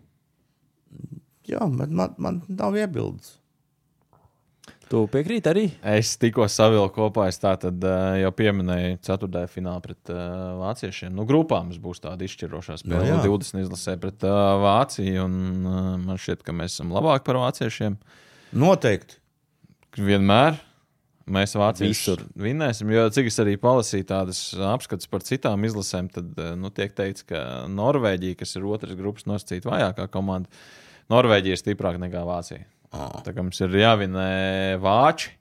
[1.49, 3.40] jā, bet man, man nav iebildes.
[4.91, 5.63] Tu piekrīti arī?
[5.87, 11.13] Es tikko savilku kopā, es tā tad uh, jau pieminēju ceturtajā finālā pret uh, vāciešiem.
[11.15, 13.05] Nu, grupā mums būs tāda izšķirošā spēle.
[13.07, 13.21] jā.
[13.21, 17.39] No 20 izlasē pret uh, Vāciju, un uh, man šķiet, ka mēs esam labāki par
[17.39, 18.01] vāciešiem.
[18.59, 19.21] Noteikti.
[20.01, 20.59] Vienmēr
[21.31, 22.91] mēs vāciešus vinnēsim.
[22.91, 27.45] Jo cik es arī palasīju tādas apskates par citām izlasēm, tad nu, tiek teikts, ka
[27.71, 30.51] Norvēģija, kas ir otras grupas nosacīta vājākā komanda,
[31.15, 32.67] Norvēģija ir stiprāka nekā Vācija.
[32.91, 33.21] Oh.
[33.23, 35.37] Tā kā mums ir jāvinē vāči.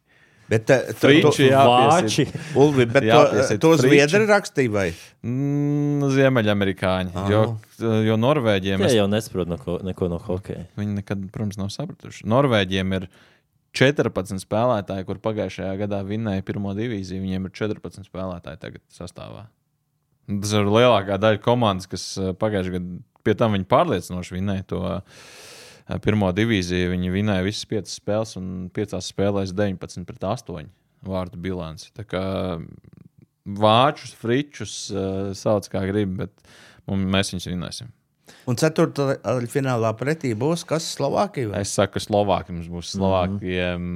[0.50, 1.62] Bet, tu- jā.
[1.62, 2.26] Vāči.
[2.58, 4.88] Ulvi, bet to, to zviedri rakstīja vai?
[5.22, 7.14] Mm, Ziemeļamerikāņi.
[7.14, 7.28] Ah.
[7.30, 7.42] Jo,
[8.08, 10.66] jo Norvēģiem Tie es, jau nesaprot neko, neko no hokeja.
[10.80, 12.26] viņi nekad, protams, nav sapratuši.
[12.30, 13.06] Norvēģiem ir
[13.78, 17.22] 14 spēlētāji, kur pagājušajā gadā vinnēja pirmo divīziju.
[17.28, 19.46] Viņiem ir 14 spēlētāji tagad sastāvā.
[20.30, 24.82] Tas ir lielākā daļa komandas, kas eh, pagājušajā gadā pie tam viņi pārliecinoši vinnēja to
[24.96, 25.22] eh,
[25.98, 26.94] pirmo divīziju.
[26.94, 30.70] Viņi vinnēja visas piecas spēles un piecās spēlēs 19 pret 8
[31.10, 31.90] vārdu bilanci.
[31.96, 32.24] Tā kā
[33.50, 34.74] vāčus, fričus
[35.40, 36.52] sauc kā grib, bet
[36.86, 37.96] mums, mēs viņus vinnēsim.
[38.50, 41.52] Un ceturtajā finālā pretī būs kas Slovākija?
[41.52, 41.62] vai?
[41.66, 43.88] Es saku, ka Slovākija mums būs Slovākijiem.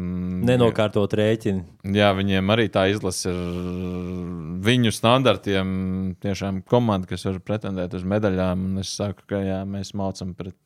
[0.46, 1.64] Nenokārtot rēķinu.
[1.94, 3.38] Jā, viņiem arī tā izlase ir
[4.66, 5.68] viņu standartiem.
[6.22, 8.68] Tiešām komanda, kas var pretendēt uz medaļām.
[8.70, 10.58] Un es saku, ka jā, mēs mācām pret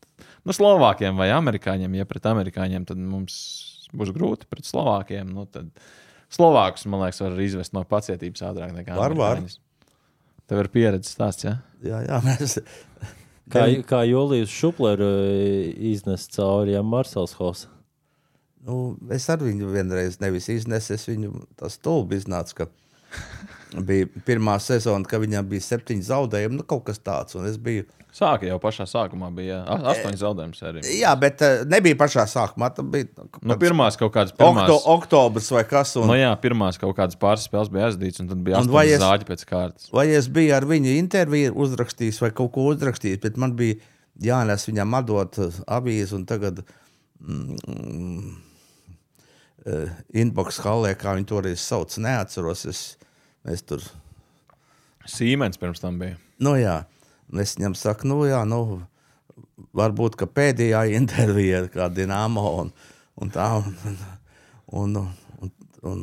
[0.47, 1.99] nu, Slovākiem vai Amerikāņiem.
[1.99, 3.37] Ja pret Amerikāņiem, tad mums
[3.95, 5.29] būs grūti pret Slovākiem.
[5.35, 5.69] Nu, tad
[6.33, 9.37] Slovākus, man liekas, var izvest no pacietības ātrāk nekā Var, var.
[9.37, 9.61] Amerikāņus.
[10.47, 11.57] Tev ir pieredze stāsts, jā?
[11.83, 12.59] Jā, jā, mēs.
[13.51, 15.07] Kā, kā Julijas Šuplera
[15.91, 17.71] iznes cauri ja, Marsels Hosa.
[18.67, 22.67] Nu, es ar viņu vienreiz nevis iznesu, es viņu tas stulbi iznāca, ka
[23.87, 27.37] bija pirmā sezona, ka viņam bija septiņi zaudējumi, nu kaut kas tāds.
[27.39, 27.85] Un es biju,
[28.17, 30.93] Sāka jau pašā sākumā, bija a- astoņi zaudējumi sērijā.
[30.97, 32.71] jā, bet eh, nebija pašā sākumā.
[32.73, 33.05] Tā bija
[33.45, 35.91] Nu, pirmās kaut kādas pirmās, okto, oktobrs vai kas.
[36.01, 39.29] Un, Nu, jā, pirmās kaut kādas pāris spēles bija aizdītas, un tad bija astoņas zāģi
[39.29, 39.91] pēc kārtas.
[39.93, 43.77] Vai es biju ar viņu interviju uzrakstījis vai kaut ko uzrakstījis, bet man bija
[44.17, 46.63] jānes viņam atdot uh, avīzi un tagad
[47.21, 48.33] mm,
[49.67, 52.65] uh, inbox hallē, kā viņi toreiz sauc, neatceros.
[52.71, 52.81] Es,
[53.45, 53.83] es tur,
[55.07, 56.17] Sīmens pirms tam bija.
[56.43, 56.81] nu jā,
[57.31, 58.81] un es viņam saku, nu jā, nu,
[59.77, 62.71] varbūt, pēdējā intervija ir kā Dinamo un,
[63.21, 63.49] un tā.
[63.61, 63.75] Un,
[64.67, 65.51] un, un,
[65.87, 66.01] un,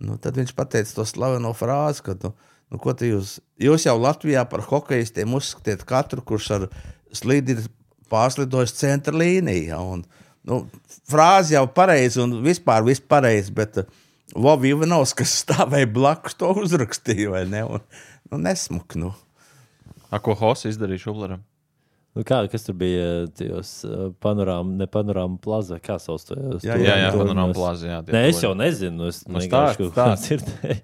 [0.00, 2.32] nu, tad viņš pateica to slaveno frāzi, ka, nu,
[2.72, 6.68] nu, ko jūs, jūs jau Latvijā par hokeistiem uzskatiet katru, kurš ar
[7.12, 7.66] slīdi ir
[8.10, 9.78] pārslidojis centra līnijā.
[9.80, 10.04] Un,
[10.48, 10.62] nu,
[11.10, 13.82] frāze jau pareizi un vispār pareizi, bet
[14.30, 17.64] Vovs Ivanovs, kas stāvēja blakus, to uzrakstīja, ne?
[17.66, 17.84] Un,
[18.30, 19.12] nu, nesmuki, nu.
[20.10, 21.42] A, ko Hoss izdarīja Šubleram?
[22.18, 23.68] Nu, kā, kas tur bija tajos
[24.18, 26.34] panorāma, ne panorāma plaza, kā sauc to?
[26.66, 27.86] Jā, Jā, jā, tur- panorāma plāzā.
[27.92, 29.06] Jā, Nē, es jau nezinu.
[29.12, 30.80] Es Nu, vienkārši kaut kā dzirdēju,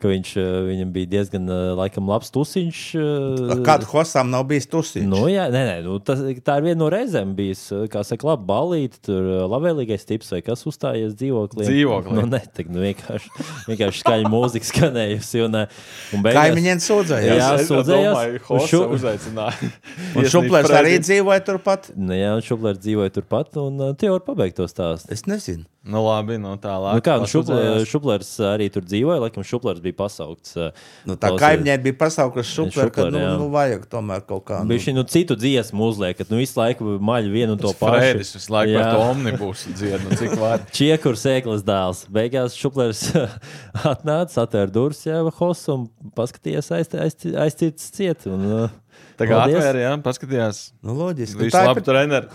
[0.00, 2.80] ka viņš, eh, viņam bija diezgan eh, laikam, labs tusiņš.
[2.98, 5.06] eh, Kādu hosām nav bijis tusiņš?
[5.06, 7.84] Nu, jā, nē, nē, nu, tas, tā ir viena no reizēm bijusi.
[7.92, 11.66] Kā saka, labi, balīti, tur labvēlīgais tips vai kas uzstājies dzīvoklī.
[11.68, 12.16] Dzīvoklī.
[12.18, 13.30] Nu, nē, tā, nu, vienkārši,
[13.68, 15.44] vienkārši skaļa mūzika skanējusi.
[15.46, 17.40] Un, un beigās- Kaimiņiem sūdzējās.
[17.40, 18.40] Jā, sūdzējās.
[18.70, 19.72] šo- uzaicināja.
[20.16, 21.90] Un šuplērs arī dzīvoja turpat.
[21.96, 25.10] Nu, jā, un Šuplers dzīvoja turpat, un tie var pabeigt to stāstu.
[25.12, 25.64] Es nezinu.
[25.80, 26.98] Nu, labi, nu tālāk.
[26.98, 27.86] Nu, kā, nu, pasūdzējās.
[27.88, 30.52] šuplers, šuplers arī tur dzīvoja, laikam, Šuplers bija pasaukts.
[30.60, 30.74] uh,
[31.08, 31.40] Nu, tā klausies.
[31.40, 33.30] kaimiņiem bija pasaukusi šupleri, ka nu, jā.
[33.40, 34.58] nu, vajag tomēr kaut kā.
[34.68, 37.96] Nu, šī nu, citu dziesmu uzliek, ka nu, visu laiku maļ vienu un to pašu.
[37.96, 38.92] Frēdis visu laiku par Jā.
[38.92, 40.66] to omnibusu dziedā, nu, cik var.
[40.76, 42.04] Čiekur sēklas dēls.
[42.12, 43.06] Beigās Šuplers
[43.94, 48.28] atnāca, atvēra durvis, jau hos un paskatījās aizcītas ciet.
[48.28, 48.80] Un, uh,
[49.16, 50.66] Tā kā atvēra, jā, paskatījās.
[50.84, 51.48] nu, loģiski.
[51.52, 52.28] Tā labi, treneri.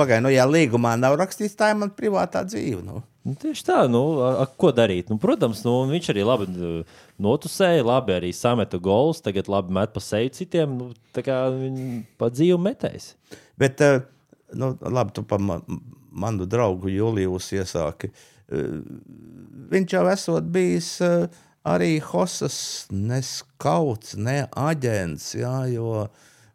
[0.00, 2.82] Pagaidām, nu, ja līgumā nav rakstīts, tā ir man privātā dzīve.
[2.86, 3.04] Nu.
[3.20, 5.10] Nu, tieši tā, nu, a, a, ko darīt?
[5.12, 6.46] Nu, protams, nu, viņš arī labi
[7.20, 10.78] notusēja, labi arī sameta golus, tagad labi met pa seju citiem.
[10.78, 13.10] Nu, tā kā viņi pa dzīvu metējs.
[13.60, 14.00] Bet, eh,
[14.56, 15.60] nu, labi, tu par ma
[16.10, 18.12] manu draugu Juliju iesāki.
[18.48, 18.80] Eh,
[19.70, 21.28] Viņš jau esot bijis eh,
[21.68, 25.28] arī Hosas, ne skauts, ne aģents.
[25.38, 26.08] Jā, jo,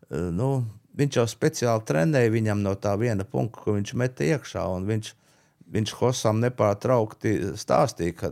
[0.10, 0.50] nu,
[0.96, 4.66] viņš jau speciāli trenēja viņam no tā viena punkta, ko viņš meta iekšā.
[4.76, 5.14] un Viņš,
[5.76, 8.32] viņš Hosam nepārtraukti stāstīja, ka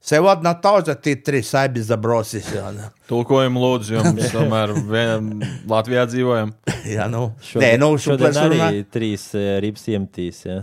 [0.00, 2.50] sev atnāk tauta, tie trīs aibi zabrosis.
[2.56, 2.88] Jā, nu.
[3.10, 5.32] Tulkojumu lūdzu, jums tomēr vien,
[5.70, 6.54] Latvijā dzīvojam.
[6.96, 7.30] jā nu.
[7.44, 10.44] Šodien, Nē, nu, šodien arī runā- trīs uh, rips iemtīs.
[10.48, 10.60] Ja.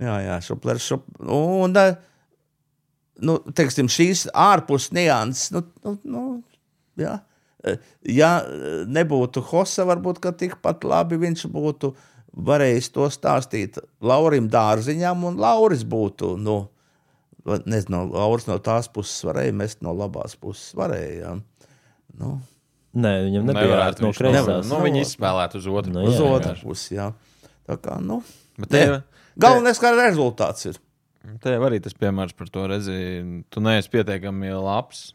[0.00, 0.86] Jā, jā, šuplers.
[0.92, 1.04] Šup...
[1.28, 1.98] Un, eh,
[3.20, 6.22] nu, teiksim, šīs ārpus nianses, nu, nu, nu,
[7.00, 7.18] jā.
[7.64, 11.94] Eh, Ja eh, nebūtu Hosa, varbūt ka tikpat labi viņš būtu
[12.36, 16.68] varējis to stāstīt Laurim Dārziņam, un Lauris būtu, nu,
[17.66, 20.70] nezinu, Lauris no tās puses varēja mest no labās puses.
[20.78, 21.34] Varēja, jā.
[22.20, 22.38] Nu,
[22.90, 24.34] Nē, viņam nebija Nevarētu no kreisās.
[24.34, 25.92] nevar- Nu, viņi izspēlētu uz otru.
[25.94, 27.12] Nu, uz jā, otru pusi, jā.
[27.68, 28.22] Tā kā, nu,
[28.58, 29.02] Bet tev,
[29.38, 30.78] galvenais, kā rezultāts ir.
[31.40, 33.44] tev arī tas piemērs par to redzi.
[33.50, 35.12] Tu neesi pietiekami labs,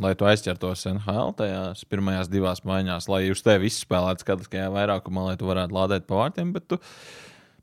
[0.00, 5.36] lai tu aizķertos NHL tajās pirmajās divās maiņās, lai uz tevi izspēlētu skatiskajā vairākumā, lai
[5.40, 6.54] tu varētu lādēt pa vārtiem.
[6.54, 6.80] Bet tu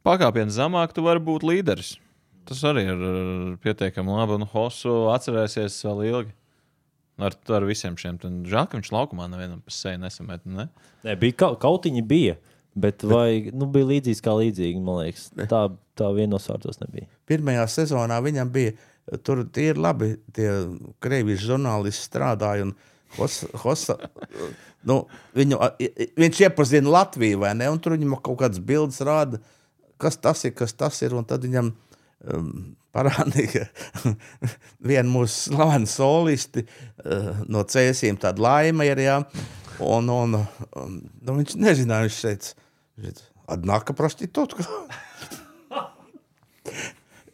[0.05, 1.95] pakāpienu zemāk, tu vari būt līderis.
[2.49, 3.01] Tas arī ir
[3.63, 4.39] pietiekami labi.
[4.39, 6.35] Un Hosu atcerēsies vēl ilgi.
[7.19, 8.17] Ar, ar visiem šiem.
[8.21, 10.45] Tad Žēl, ka viņš laukumā nevienam pa seju nesamet.
[10.47, 10.69] Ne?
[11.03, 12.37] Nē, bija kaut, kautiņi bija.
[12.79, 15.27] Bet vai nu, bija līdzīgs kā līdzīgi, man liekas.
[15.51, 15.65] Tā,
[15.99, 17.09] tā vienos vārdos nebija.
[17.27, 18.75] pirmajā sezonā viņam bija
[19.25, 20.13] tur tie ir labi.
[20.35, 20.49] Tie
[21.03, 22.69] krievijas žurnālisti strādāja.
[22.69, 22.75] un
[23.17, 23.95] Hosa, Hosa,
[24.85, 24.99] nu,
[25.33, 25.57] viņu,
[26.19, 27.69] viņš iepazina Latviju, vai ne?
[27.73, 29.39] Un tur viņam kaut kādas bildes rāda,
[30.01, 31.15] kas tas ir, kas tas ir.
[31.17, 32.51] Un tad viņam um,
[32.95, 33.65] parādīja
[34.91, 39.01] vienu mūsu slavenu solisti uh, no cēsīm, tādu laima ir.
[39.07, 39.19] Jā.
[39.79, 44.67] Un, un nu, viņš nezināja, viņš teica, Adnaka prostitūtka.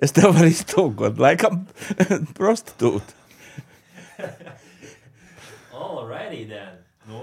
[0.03, 1.61] Es tev varu iztūkot, laikam,
[2.37, 3.15] prostitūta.
[5.75, 6.81] Alrighty, then.
[7.07, 7.21] Nu,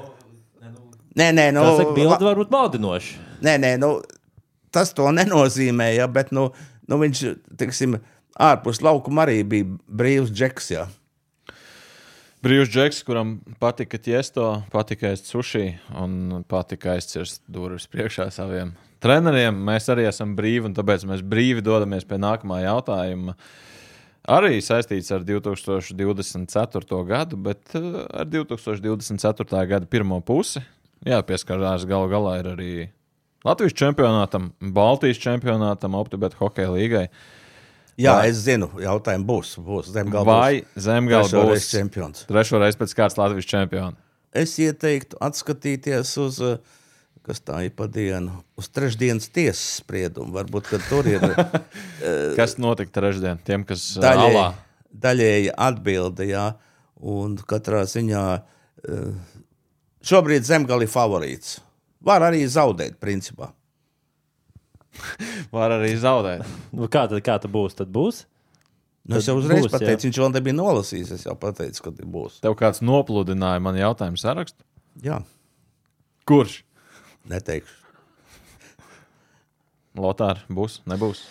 [0.63, 3.19] nu, Nē, nē, nu, saka, bildi var būt maldinoši.
[3.45, 3.91] nē, nē nu,
[4.73, 6.49] tas to nenozīmē, ja, bet nu,
[6.89, 7.23] nu, viņš,
[7.61, 7.99] teiksim,
[8.41, 10.71] ārpus laukuma arī bija brīvs džeks.
[10.73, 10.87] Ja.
[12.43, 19.59] Brīvs džeks, kuram patika ķiesto, patika ēst sushi un patika aizcirst durvis priekšā saviem treneriem.
[19.67, 23.35] Mēs arī esam brīvi, un tāpēc mēs brīvi dodamies pie nākamā jautājuma.
[24.31, 27.03] Arī saistīts ar 2024.
[27.09, 29.67] gadu, bet eh, ar 2024.
[29.69, 30.63] gada pirmo pusi.
[31.03, 32.73] Jā, pieskarās galu galā ir arī
[33.43, 37.09] Latvijas čempionātam, Baltijas čempionātam, Optibet hokeja līgai.
[37.99, 39.49] Jā, Vai- es zinu, jautājums būs.
[39.67, 42.23] būs Zemgala Vai Zemgala būs čempions.
[42.31, 43.97] trešo reizi pēc kārtas Latvijas čempiona?
[44.33, 46.59] Es ieteiktu atskatīties uz, eh,
[47.27, 50.33] kas tā ir pa dienu, uz trešdienas tiesas spriedumu.
[50.37, 51.23] Varbūt, tur ir
[52.39, 53.41] Kas notika trešdien?
[53.47, 54.47] Tiem, kas uh, daļēji, alā.
[55.05, 56.47] daļēji atbilde, jā,
[57.03, 59.37] un katrā ziņā eh,
[60.07, 61.57] šobrīd Zemgala ir favorīts.
[62.03, 63.53] Var arī zaudēt, principā.
[65.55, 66.47] Var arī zaudēt.
[66.75, 67.79] Nu, kā tad, kā tad būs?
[67.79, 68.25] Tad būs?
[69.09, 69.79] Nu, es jau uzreiz būs, jā.
[69.79, 71.15] pateicu, viņš vēl nebija nolasījis.
[71.17, 72.43] Es jau pateicu, ka tas būs.
[72.43, 74.63] Tev kāds nopludināja man jautājumu sarakstu?
[75.03, 75.23] Jā,
[76.29, 76.61] Kurš?
[77.29, 77.79] Neteikšu.
[80.03, 81.27] Lotārs būs, nebūs.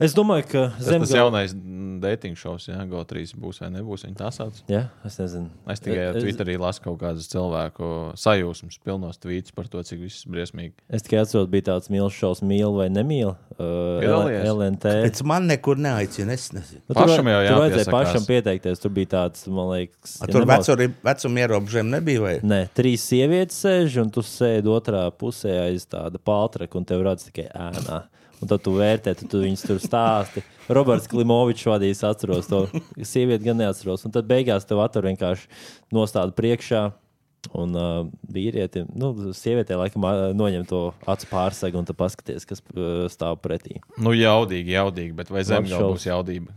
[0.00, 1.52] Es domāju, ka Tas, tas jaunais
[2.00, 4.06] dating šovs, jā, GO3 būs vai nebūs.
[4.06, 4.56] Viņi tā sauc.
[4.72, 5.50] Jā, es nezinu.
[5.68, 10.24] Es tikai Es- Twitterī lasu kaut kādas cilvēku sajūsmas, pilnos tvītus par to, cik viss
[10.24, 10.72] ir briesmīgi.
[10.88, 13.34] Es tikai atceros, bija tāds mīlestības šovs, mīl vai nemīl.
[13.60, 14.00] Uh?
[14.40, 14.94] LNT.
[15.04, 16.32] Pēc man nekur neaicina.
[16.32, 16.80] Es nezinu.
[16.88, 18.80] Nu, Pašam jau tur vajadzēja pašam pieteikties.
[18.80, 22.20] Tur bija tāds, man liekas, A, ja Tur nemaldos- vecu, vecuma ierobežojumi nebija.
[22.24, 22.34] Vai?
[22.40, 27.28] Nē, trīs sievietes sēž, un tu sēdi otrā pusē aiz tāda paltreka, un tev redzams
[27.30, 28.00] tikai ēnā.
[28.40, 30.42] Un tad tu vērtē, tu, tu viņus tur stāsti.
[30.72, 32.62] Roberts Klimovičs vadījis, atceros to.
[33.12, 34.06] Sievieti gan neatceros.
[34.08, 35.48] Un tad beigās tev atver vienkārši
[35.94, 36.88] nostāda priekšā.
[37.56, 42.60] Un uh, vīrieti, nu, sievietē laikam ā, noņem to acu pārsegu un tad paskaties, kas
[42.74, 43.78] uh, stāv pretī.
[43.96, 46.52] Nu, jaudīgi, jaudīgi, bet vai zemgala būs jaudība?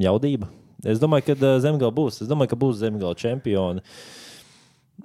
[0.00, 0.50] Jaudība.
[0.84, 2.20] Es domāju, ka uh, zemgala būs.
[2.24, 3.84] Es domāju, ka būs zemgala čempioni.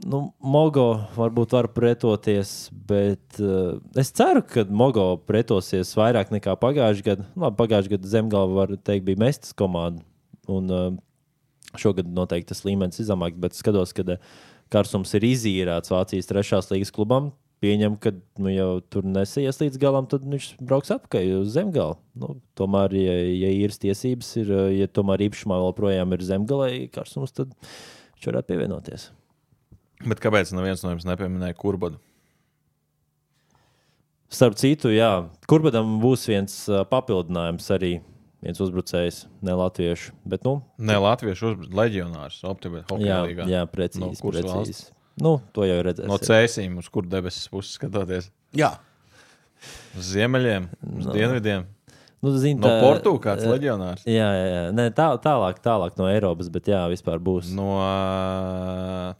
[0.03, 7.07] Nu, Mogo varbūt var pretoties, bet uh, es ceru, ka Mogo pretosies vairāk nekā pagājušajā
[7.07, 7.27] gadā.
[7.35, 10.03] Nu, labi, Pagājušajā gadā Zemgala var teikt, bija mestas komanda.
[10.51, 10.89] Un uh,
[11.79, 14.35] šogad noteikti tas līmenis ir zemāks, bet skatos, ka uh,
[14.73, 17.31] Karsums ir izīrēts Vācijas trešās līgas klubam.
[17.63, 21.95] Pieņem, ka nu, jau tur nesies līdz galam, tad viņš brauks atpakaļ uz zemgālu.
[22.19, 27.53] Nu, tomēr, ja, ja īres tiesības ir, ja tomēr īpašumā joprojām ir zemgālē karsums, tad
[27.55, 29.07] viņš varētu pievienoties.
[30.03, 32.01] Bet kāpēc neviens no jums nepieminēja kurbadu?
[34.35, 37.93] Starp citu, jā, kurbadam būs viens ā, papildinājums arī.
[38.45, 40.11] Viens uzbrucējs, ne latviešu.
[40.27, 42.41] Bet, nu, Ne latviešu uzbrucējs, leģionārs,
[43.01, 44.03] jā, jā, precīzi.
[44.03, 44.89] No precīzi.
[45.21, 46.11] Nu, to jau redzēsim.
[46.11, 48.27] No cēsīm, uz kur debesis puses skatoties.
[48.53, 48.75] Jā,
[49.95, 50.67] Uz ziemeļiem,
[50.99, 51.13] uz no.
[51.15, 51.65] dienvidiem.
[52.25, 54.03] Nu, zin, No tā- Portugāles kāds leģionārs.
[54.09, 54.61] Jā, jā, jā.
[54.73, 57.51] Nē, tā, tālāk, tālāk no Eiropas, bet jā, vispār būs.
[57.53, 57.67] No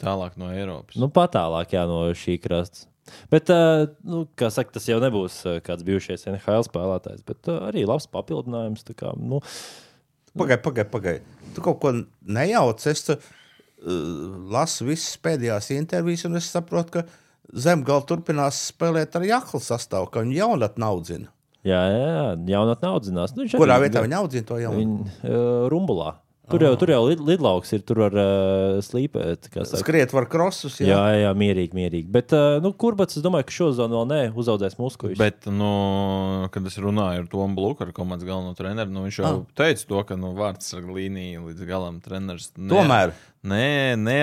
[0.01, 0.97] tālāk no Eiropas.
[0.99, 2.87] nu patālāk, jā, no šī krasta.
[3.29, 3.51] Bet,
[4.03, 5.35] nu, kā saka, tas jau nebūs
[5.65, 8.81] kāds bijušais NHL spēlētājs, bet arī labs papildinājums.
[8.87, 9.41] tā Kā, nu,
[10.35, 10.89] pagaidi, pagaidi.
[10.95, 11.17] Pagai.
[11.53, 11.91] Tu kaut ko
[12.25, 12.81] nejauc.
[12.89, 13.19] Es uh,
[14.51, 17.05] lasu visas pēdējās intervijas, un es saprotu, ka
[17.53, 21.29] Zemgala turpinās spēlēt ar Jaklu sastāvu, ka viņi jaunatni audzina.
[21.66, 23.34] Jā, jā, jā jaunatnē audzinās.
[23.38, 24.78] Nu, Kurā vietā viņi audzina to jaunu?
[24.80, 26.13] Viņa uh, rumbulā.
[26.45, 29.47] Tur jau, tur jau lid, lidlauks ir, tur var uh, slīpēt.
[29.49, 29.80] kā saka.
[29.82, 30.76] Skriet var krosus.
[30.78, 32.05] Jā, jā, jā, mierīgi, mierīgi.
[32.13, 35.18] Bet, uh, nu, kurbats, es domāju, ka šo zonu vēl ne uzaudzēs muskuļus.
[35.18, 35.72] Bet, nu,
[36.53, 39.39] kad es runāju ar Tomu Blūku, ar komandas galveno treneru, nu, viņš jau Ah.
[39.57, 42.51] teica to, ka nu, vārds ar līniju līdz galam treneris.
[42.61, 43.16] Ne, Tomēr.
[43.41, 43.66] Nē,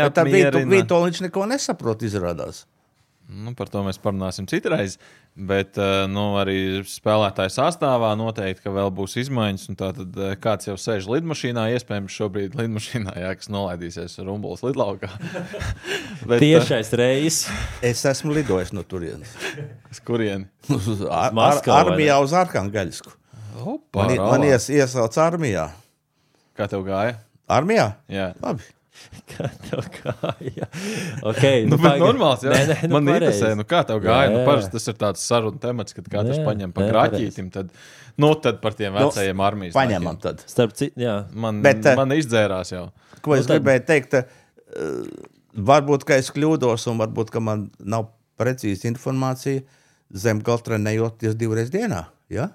[0.07, 0.86] Bet tā bija neapmierina.
[0.95, 2.68] to viņš neko nesaprot, izrādās.
[3.32, 4.98] Nu, par to mēs parunāsim citreiz.
[5.32, 9.64] Bet eh, nu, arī spēlētāju sastāvā noteikti, ka vēl būs izmaiņas.
[9.72, 15.08] un Tātad eh, kāds jau sēž lidmašīnā, iespējams, šobrīd lidmašīnā, jā, kas nolaidīsies Rumbulas lidlaukā.
[16.28, 17.46] Bet, eh, Tiešais reizes.
[17.80, 19.32] Es esmu lidojis no turienes.
[19.88, 20.50] Uz kurieni?
[20.68, 23.16] Uz ar, ar, armijā uz Arkangaļsku.
[23.62, 25.70] Opa, Man, man ies, iesauc armijā.
[26.58, 27.16] Kā tev gāja?
[27.52, 27.92] Armijā?
[28.12, 28.32] Jā.
[28.44, 28.68] Labi.
[29.32, 30.66] Kā tev gāja?
[31.32, 32.53] Okay, Nu, bet normāls, jā.
[32.53, 33.38] Nē, nē, nu, Man pareizi.
[33.40, 34.26] interesē, nu, kā tev gāja.
[34.28, 34.47] Jā, Nu, jā.
[34.51, 37.49] parasti tas ir tāds sarunu temats, kad katrs Jā, paņem pa jā, grāķītim.
[37.55, 37.70] Tad,
[38.20, 39.74] nu, tad par tiem vecajiem armijas.
[39.78, 40.22] Paņemam laikiem.
[40.26, 40.45] tad.
[40.53, 41.14] Starp citu, jā.
[41.32, 42.90] Man, Bet, eh, man izdzērās jau.
[43.24, 44.18] Ko es Nu, tad- gribēju teikt?
[44.72, 45.07] Uh,
[45.57, 49.64] varbūt, ka es kļūdos, un varbūt, ka man nav precīza informācija.
[50.12, 52.05] Zemgala trenējoties divreiz dienā.
[52.28, 52.51] Ja?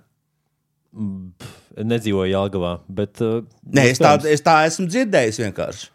[1.78, 2.80] Nedzīvoju Jālgavā.
[2.90, 3.42] Bet, uh,
[3.74, 5.90] Nē, es tā, es tā esmu dzirdējis vienkārši.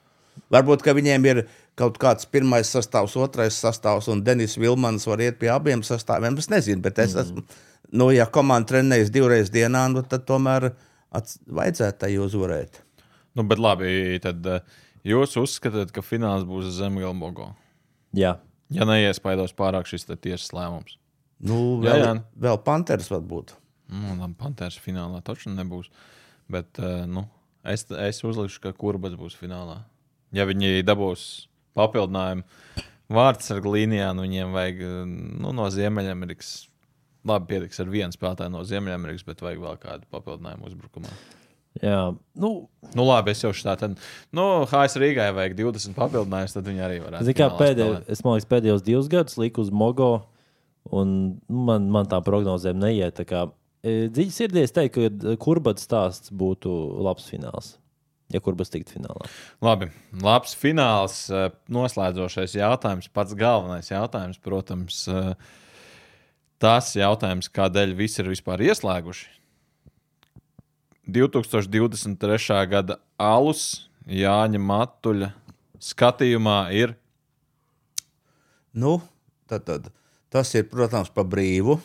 [0.52, 1.42] Varbūt, ka viņiem ir
[1.78, 6.36] kaut kāds pirmais sastāvs, otrais sastāvs, un Denis Vilmans var iet pie abiem sastāviem.
[6.40, 7.44] Es nezinu, bet es esmu.
[7.92, 10.70] Nu, ja komanda trenējas divreiz dienā, nu, tad tomēr
[11.12, 12.80] vajadzētu tai uzvarēt.
[13.36, 14.64] Nu, bet labi, tad eh,
[15.08, 17.50] jūs uzskatāt, ka fināls būs Zemgala Bogo.
[18.16, 18.38] Jā.
[18.72, 20.96] Ja neiespaidos pārāk šis tiesas lēmums.
[21.42, 22.12] Nu, Jā, vēl, jā.
[22.44, 23.56] vēl Panteras var būt.
[23.92, 25.90] Nu, labi, Panthers finālā taču nebūs.
[26.52, 27.26] Bet eh, nu,
[27.64, 29.80] es, es uzlikšu, ka kurbas būs finālā.
[30.32, 31.26] Ja viņi dabūs
[31.76, 32.44] papildinājumu
[33.12, 34.82] vārds ar līnijām, nu, viņiem vajag
[35.42, 36.52] nu, no Ziemeļamerikas.
[37.28, 41.12] Labi, pietiks ar vienu spēlētāju no Ziemeļamerikas, bet vajag vēl kādu papildinājumu uzbrukumā.
[41.80, 42.12] Jā.
[42.36, 42.50] Nu,
[42.92, 44.08] Nu, labi, es jau šādu tādu.
[44.36, 47.24] Nu, HS Rīgai vajag 20 papildinājumus, tad viņi arī varētu.
[47.24, 50.10] Zini, kā pēdējo, es domāju, pēdējos divus gadus liku uz Mogo,
[50.92, 51.14] un
[51.48, 53.14] man, man tā prognozēm neiet.
[53.16, 53.46] tā kā,
[53.80, 56.74] e, Dziļi sirdī es teiktu, ka kurbats stāsts būtu
[57.06, 57.78] labs fināls.
[58.32, 59.26] Ja kurbats tiktu finālā.
[59.64, 59.90] Labi,
[60.22, 61.26] labs fināls.
[61.30, 65.34] eh, Noslēdzošais jautājums, pats galvenais jautājums, protams, eh,
[66.58, 69.28] tas jautājums, kādēļ visi ir vispār ieslēguši.
[71.12, 72.66] 2023.
[72.70, 75.32] gada alus Jāņa Matuļa
[75.82, 76.96] skatījumā ir
[78.72, 79.02] Nu,
[79.46, 79.90] tad, tad,
[80.32, 81.76] tas ir, protams, pa brīvu.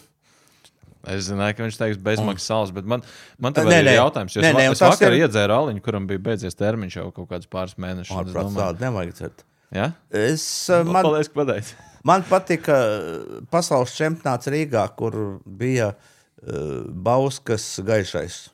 [1.07, 3.03] Es zināju, ka viņš teiks bezmaksas salas, bet man,
[3.39, 3.95] man te Nē, vēl ir nē.
[3.97, 4.35] jautājums.
[4.43, 7.77] Nē, nē, es vakar ir- iedzēru aliņu, kuram bija beidzies termiņš jau kaut kādus pāris
[7.79, 8.15] mēnešus.
[8.17, 9.45] Ārprāt, domāju- tādu nevajag dzert.
[9.71, 9.91] Ja?
[10.11, 10.93] Es, uh, Man...
[10.93, 11.73] man, Paldies, ka pateici.
[12.11, 18.45] man patika uh, pasaules čempionāts Rīgā, kur bija uh, Bauskas gaišais.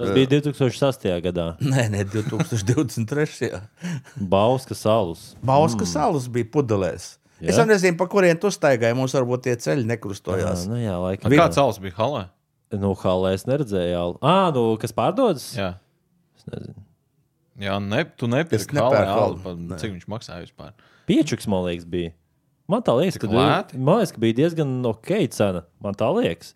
[0.00, 1.20] Tas bija 2008.
[1.28, 1.46] gadā.
[1.72, 3.52] Nē, ne 2023.
[4.16, 5.34] Bauska salus.
[5.44, 5.92] Bauskas mm.
[5.92, 7.16] salas bija pudelēs.
[7.40, 7.48] Jā?
[7.52, 8.96] Es jau nezinu, pa kurien tu staigāji.
[8.98, 10.66] Mums varbūt tie ceļi nekrustojās.
[10.66, 11.32] Jā, nu jā, laikam.
[11.32, 12.22] Kāds saules bija halē?
[12.76, 14.18] Nu, halē es neredzēju.
[14.22, 15.50] Ah, nu, kas pārdodas?
[15.56, 15.74] Jā,
[16.38, 16.76] Es nezinu.
[17.60, 19.76] Jā ne, tu nepirki alu, pa- Nē.
[19.80, 20.70] Cik viņš maksāja vispār?
[21.10, 22.12] Piečuks, man liekas, bija.
[22.70, 23.26] Man tā liekas, ka,
[23.76, 25.64] man liekas, ka bija diezgan ok cena.
[25.82, 26.54] Man tā liekas.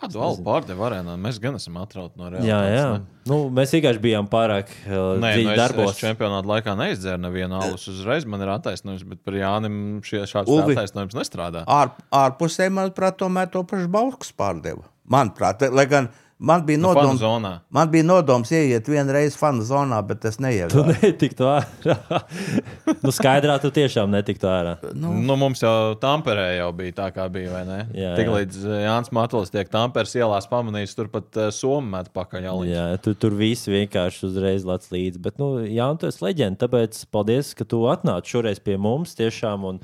[0.00, 1.14] Kādu alu pārdeva arēnā?
[1.20, 2.46] Mēs gan esam atrauti no reālās.
[2.48, 2.88] Jā, jā.
[3.30, 5.94] Nu, mēs vienkārši bijām pārāk uh, Nē, dziļi nu es, darbos.
[5.94, 7.86] es čempionāta laikā neizdzēru nevienu alus.
[7.92, 10.76] Uzreiz man ir attaisnojums, bet par Jānim šie šāds Ulvi.
[10.76, 11.64] attaisnojums nestrādā.
[11.64, 14.84] Ār, ārpusē, manuprāt, tomēr to pašu Bauskas pārdeva.
[15.10, 17.52] Manuprāt, lai gan man bija Nu, zonā.
[17.72, 20.84] Man bija nodoms ieiet vienreiz fanu zonā, bet es Tu neiegāju.
[21.02, 21.96] netiktu ārā.
[23.04, 24.74] nu, skaidrā tu tiešām netiktu ārā.
[24.92, 27.52] Nu, nu, mums jau Tamperē jau bija tā, kā bija.
[27.54, 27.78] vai ne?
[27.96, 28.34] Jā, Tik jā.
[28.40, 32.50] līdz eh, Jānis Matolis tiek Tamperes ielās pamanījis, turpat uh, Somu met pakaļ.
[32.68, 35.22] Jā, tu tur viss vienkārši uzreiz lec līdzi.
[35.22, 36.66] Bet, nu, jā, un tu esi leģenda.
[36.66, 39.16] Tāpēc paldies, ka tu atnāci šoreiz pie mums.
[39.16, 39.80] Tiešām, un,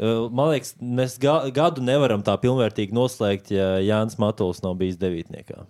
[0.00, 4.96] uh, man liekas, mēs ga gadu nevaram tā pilnvērtīgi noslēgt, ja Jānis Matols nav bijis
[5.02, 5.66] devītniekā.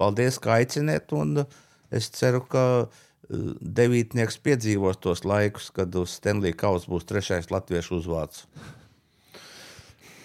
[0.00, 1.12] Paldies, ka aiciniet.
[1.14, 1.60] un uh,
[1.94, 3.02] Es ceru, ka uh,
[3.60, 8.48] devītnieks piedzīvos tos laikus, kad uz Stanley Kausa būs trešais latviešu uzvārds.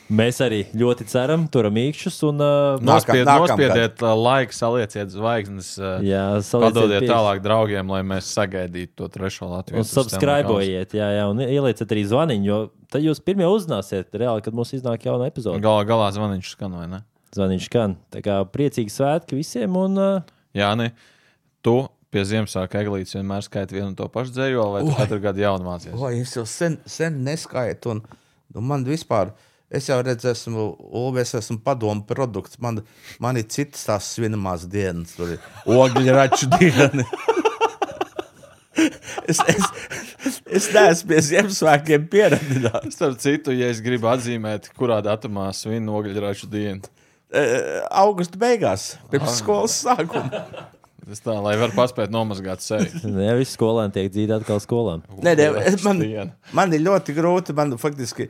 [0.10, 2.16] Mēs arī ļoti ceram, turam īkšķus.
[2.32, 3.52] Un, uh, Nospied, nākamgad.
[3.54, 5.70] nospiediet uh, laiku, salieciet zvaigznes.
[5.78, 7.12] Uh, jā, salieciet Padodiet pieci.
[7.14, 9.86] tālāk draugiem, lai mēs sagaidītu to trešo Un Latviju.
[9.86, 12.58] subscribējiet, jā, jā, un ielieciet arī zvaniņu, jo
[12.90, 15.62] tad jūs pirmie uzzināsiet, reāli, kad mums iznāk jauna epizode.
[15.62, 17.04] Galā, galā zvaniņš skan vai ne?
[17.36, 17.96] Zvaniņš skan.
[18.14, 19.76] Tā kā priecīgi svētki visiem.
[19.78, 20.90] Un, uh, Jā, nē,
[21.66, 25.44] tu pie Ziemassvētku eglītes vienmēr skaiti vienu un to pašu dzēju, vai tu katru gadu
[25.44, 26.00] jaunu mācījies?
[26.00, 28.02] O, es jau sen, sen neskaitu, un
[28.56, 29.36] nu, man vispār.
[29.70, 30.64] Es jau redzu, esmu
[30.98, 32.58] Ulvis, esmu padomu produkts.
[32.58, 32.82] Man,
[33.22, 37.06] man ir citas tās svinamās dienas, tur ir ogļu raču diena.
[39.30, 42.98] es, es, es neesmu pie Ziemassvētkiem pieradināts.
[42.98, 46.90] Starp citu, ja es gribu atzīmēt, kurā datumā svin ogļraču dienu,
[47.30, 50.44] Augusta beigās, pirms skolas sākuma.
[51.10, 53.02] tas tā, lai var paspēt nomazgāt seju.
[53.10, 55.04] ne visi skolēni tiek dzīti atkal skolām.
[55.26, 55.48] Nē, nē,
[55.86, 56.04] man,
[56.58, 57.56] man ir ļoti grūti.
[57.58, 58.30] Man faktiski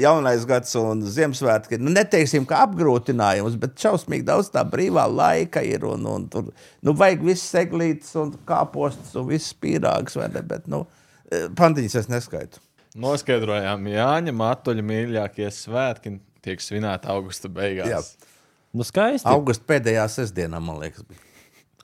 [0.00, 5.84] jaunais gads un Ziemassvētki, nu, neteiksim, ka apgrūtinājums, bet šausmīgi daudz tā brīvā laika ir.
[5.88, 6.48] Un, un tur
[6.84, 10.44] nu, vajag visas eglītes un kāpostus un visas pīrāgas, vai ne?
[10.54, 10.84] Bet, nu,
[11.28, 12.64] eh, pantiņas es neskaitu.
[13.00, 17.90] Noskaidrojām, Jāņa Matuļa mīļākie svētki tiek svinēti augusta beigās.
[17.90, 18.28] Jā.
[18.76, 19.28] Nu, skaisti.
[19.30, 21.22] Augusta pēdējā sestdienā, man liekas, bija.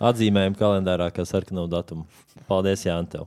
[0.06, 2.04] Atzīmējam kalendārā, kā sarkanu datumu.
[2.50, 3.24] Paldies, Jānis.